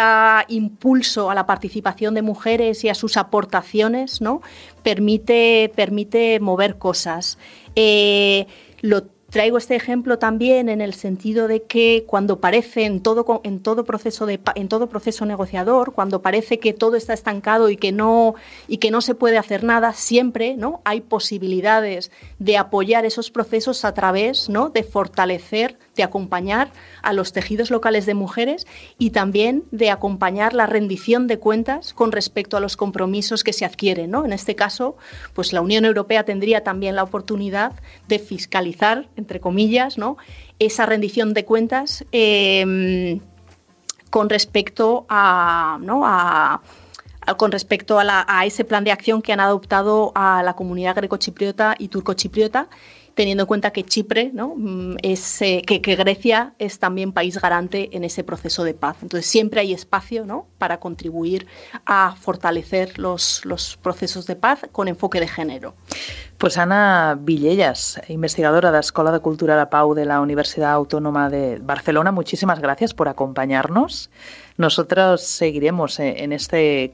impulso 0.49 1.31
a 1.31 1.37
la 1.37 1.47
participación 1.47 2.15
de 2.15 2.23
mujeres 2.23 2.83
y 2.83 2.89
a 2.89 2.97
sus 2.97 3.17
aportaciones 3.17 4.21
¿no? 4.21 4.43
permite, 4.83 5.73
permite 5.77 6.41
mover 6.41 6.79
cosas. 6.79 7.39
Eh, 7.77 8.49
lo 8.81 9.05
Traigo 9.33 9.57
este 9.57 9.75
ejemplo 9.75 10.19
también 10.19 10.69
en 10.69 10.83
el 10.83 10.93
sentido 10.93 11.49
de 11.49 11.63
que 11.63 12.05
cuando 12.07 12.39
parece 12.39 12.85
en 12.85 13.01
todo, 13.01 13.41
en 13.45 13.61
todo, 13.61 13.83
proceso, 13.83 14.29
en 14.29 14.69
todo 14.69 14.91
proceso 14.91 15.25
negociador, 15.25 15.95
cuando 15.95 16.21
parece 16.21 16.59
que 16.59 16.75
todo 16.75 16.97
está 16.97 17.15
estancado 17.15 17.71
y 17.71 17.79
que 17.79 17.93
no, 17.93 18.35
y 18.69 18.77
que 18.77 18.91
no 18.91 19.01
se 19.01 19.15
puede 19.15 19.39
hacer 19.39 19.65
nada, 19.65 19.95
siempre 19.95 20.55
¿no? 20.59 20.83
hay 20.85 21.01
posibilidades 21.01 22.11
de 22.41 22.59
apoyar 22.59 23.07
esos 23.07 23.31
procesos 23.31 23.87
a 23.87 23.95
través 23.95 24.51
¿no? 24.51 24.69
de 24.69 24.83
fortalecer, 24.83 25.79
de 25.95 26.03
acompañar 26.03 26.73
a 27.03 27.13
los 27.13 27.33
tejidos 27.33 27.71
locales 27.71 28.07
de 28.07 28.15
mujeres 28.15 28.67
y 28.99 29.11
también 29.11 29.65
de 29.71 29.91
acompañar 29.91 30.55
la 30.55 30.67
rendición 30.67 31.27
de 31.27 31.39
cuentas 31.39 31.93
con 31.93 32.13
respecto 32.13 32.57
a 32.57 32.61
los 32.61 32.77
compromisos 32.77 33.45
que 33.45 33.53
se 33.53 33.65
adquieren. 33.65 34.11
¿no? 34.11 34.25
En 34.25 34.33
este 34.33 34.55
caso, 34.55 34.97
pues 35.35 35.53
la 35.53 35.61
Unión 35.61 35.85
Europea 35.85 36.25
tendría 36.25 36.65
también 36.65 36.97
la 36.97 37.03
oportunidad 37.03 37.73
de 38.09 38.19
fiscalizar 38.19 39.09
entre 39.17 39.41
comillas, 39.41 39.99
¿no? 39.99 40.17
esa 40.59 40.87
rendición 40.87 41.35
de 41.35 41.45
cuentas. 41.45 42.05
Em, 42.13 43.21
con 44.11 44.29
respecto 44.29 45.07
a, 45.09 45.79
¿no? 45.81 46.03
a 46.05 46.61
con 47.37 47.53
respecto 47.53 47.99
a, 47.99 48.27
a, 48.29 48.45
ese 48.45 48.65
plan 48.65 48.85
de 48.85 48.93
acción 48.93 49.23
que 49.23 49.33
han 49.33 49.41
adoptado 49.41 50.13
a 50.15 50.43
la 50.43 50.55
comunidad 50.55 50.97
grecochipriota 50.97 51.77
y 51.79 51.89
turcochipriota 51.89 52.69
teniendo 53.15 53.45
en 53.45 53.47
cuenta 53.47 53.71
que 53.73 53.85
Chipre, 53.85 54.31
¿no? 54.33 54.55
Mm, 54.57 54.97
es, 55.03 55.43
eh, 55.43 55.63
que, 55.67 55.79
Grecia 55.97 56.55
es 56.59 56.79
también 56.79 57.13
país 57.13 57.41
garante 57.41 57.91
en 57.93 58.05
ese 58.05 58.25
proceso 58.25 58.65
de 58.65 58.75
paz. 58.75 58.97
Entonces 59.03 59.29
siempre 59.29 59.61
hay 59.61 59.73
espacio 59.73 60.25
¿no? 60.25 60.47
para 60.59 60.81
contribuir 60.81 61.47
a 61.85 62.17
fortalecer 62.17 62.99
los, 62.99 63.45
los 63.45 63.77
procesos 63.77 64.27
de 64.27 64.37
paz 64.37 64.67
con 64.73 64.89
enfoque 64.89 65.21
de 65.21 65.29
género. 65.29 65.75
Pues 66.43 66.59
Ana 66.59 67.17
Villellas, 67.21 68.03
investigadora 68.09 68.71
de 68.71 68.73
la 68.73 68.81
Escuela 68.81 69.13
de 69.13 69.21
Cultura 69.21 69.55
La 69.55 69.71
Pau 69.71 69.95
de 69.95 70.05
la 70.05 70.21
Universidad 70.21 70.73
Autónoma 70.73 71.31
de 71.31 71.61
Barcelona, 71.63 72.11
muchísimas 72.11 72.59
gracias 72.59 72.95
por 72.95 73.07
acompañarnos. 73.07 74.11
Nosotros 74.57 75.23
seguiremos 75.23 76.01
eh, 76.01 76.25
en 76.25 76.33
este, 76.33 76.93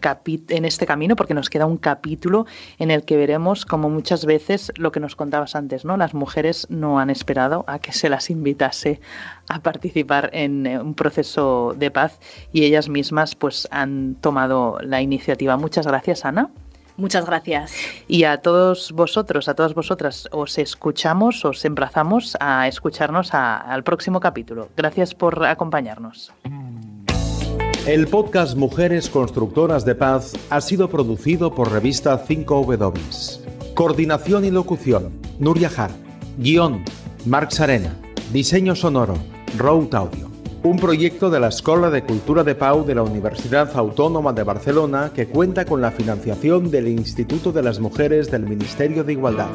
en 0.51 0.65
este 0.67 0.87
camino 0.87 1.17
porque 1.17 1.33
nos 1.33 1.49
queda 1.49 1.65
un 1.65 1.79
capítulo 1.79 2.45
en 2.79 2.91
el 2.91 3.07
que 3.07 3.17
veremos, 3.17 3.65
como 3.65 3.89
muchas 3.89 4.27
veces, 4.27 4.71
lo 4.77 4.93
que 4.93 5.01
nos 5.01 5.17
contabas 5.17 5.55
antes, 5.55 5.87
¿no? 5.87 5.97
Las 5.97 6.13
mujeres 6.13 6.67
no 6.69 7.01
han 7.01 7.09
esperado 7.09 7.65
a 7.69 7.79
que 7.79 7.93
se 7.93 8.11
las 8.11 8.29
invitase 8.29 9.01
a 9.49 9.61
participar 9.61 10.29
en 10.35 10.67
eh, 10.67 10.79
un 10.79 10.93
proceso 10.93 11.75
de 11.75 11.91
paz 11.91 12.21
y 12.53 12.65
ellas 12.65 12.91
mismas 12.91 13.35
pues 13.35 13.67
han 13.71 14.15
tomado 14.17 14.79
la 14.83 15.01
iniciativa. 15.01 15.57
Muchas 15.57 15.87
gracias, 15.87 16.27
Ana. 16.27 16.51
Muchas 16.99 17.25
gracias. 17.25 17.73
Y 18.09 18.25
a 18.25 18.39
todos 18.39 18.91
vosotros, 18.91 19.49
a 19.49 19.55
todas 19.55 19.73
vosotras, 19.73 20.29
os 20.33 20.59
escuchamos, 20.59 21.45
os 21.45 21.65
emplazamos 21.65 22.37
a 22.41 22.67
escucharnos 22.67 23.33
al 23.33 23.85
próximo 23.85 24.19
capítulo. 24.19 24.69
Gracias 24.77 25.15
por 25.15 25.47
acompañarnos. 25.47 26.33
El 27.87 28.09
podcast 28.09 28.57
Mujeres 28.57 29.09
Constructoras 29.09 29.85
de 29.85 29.95
Paz 29.95 30.33
ha 30.51 30.61
sido 30.61 30.91
producido 30.91 31.55
por 31.55 31.71
revista 31.71 32.27
5W. 32.27 33.75
Coordinación 33.75 34.45
y 34.45 34.51
locución, 34.51 35.13
Nuria 35.39 35.71
Jar. 35.71 35.93
Guión, 36.37 36.85
Marc 37.25 37.53
Sarena. 37.53 37.95
Diseño 38.33 38.75
sonoro, 38.75 39.15
Route 39.57 39.97
Audio. 39.97 40.38
Un 40.69 40.77
proyecto 40.77 41.31
de 41.31 41.41
la 41.41 41.49
Escuela 41.49 41.89
de 41.89 42.05
Cultura 42.05 42.45
de 42.45 42.55
Pau 42.55 42.85
de 42.85 42.95
la 42.95 43.03
Universidad 43.03 43.75
Autónoma 43.75 44.35
de 44.35 44.43
Barcelona 44.43 45.11
que 45.15 45.27
cuenta 45.27 45.65
con 45.65 45.81
la 45.81 45.91
financiación 45.91 46.71
del 46.71 46.89
Instituto 46.89 47.53
de 47.53 47.63
las 47.63 47.81
Mujeres 47.81 48.31
del 48.31 48.43
Ministerio 48.43 49.03
de 49.03 49.15
Igualdad. 49.15 49.49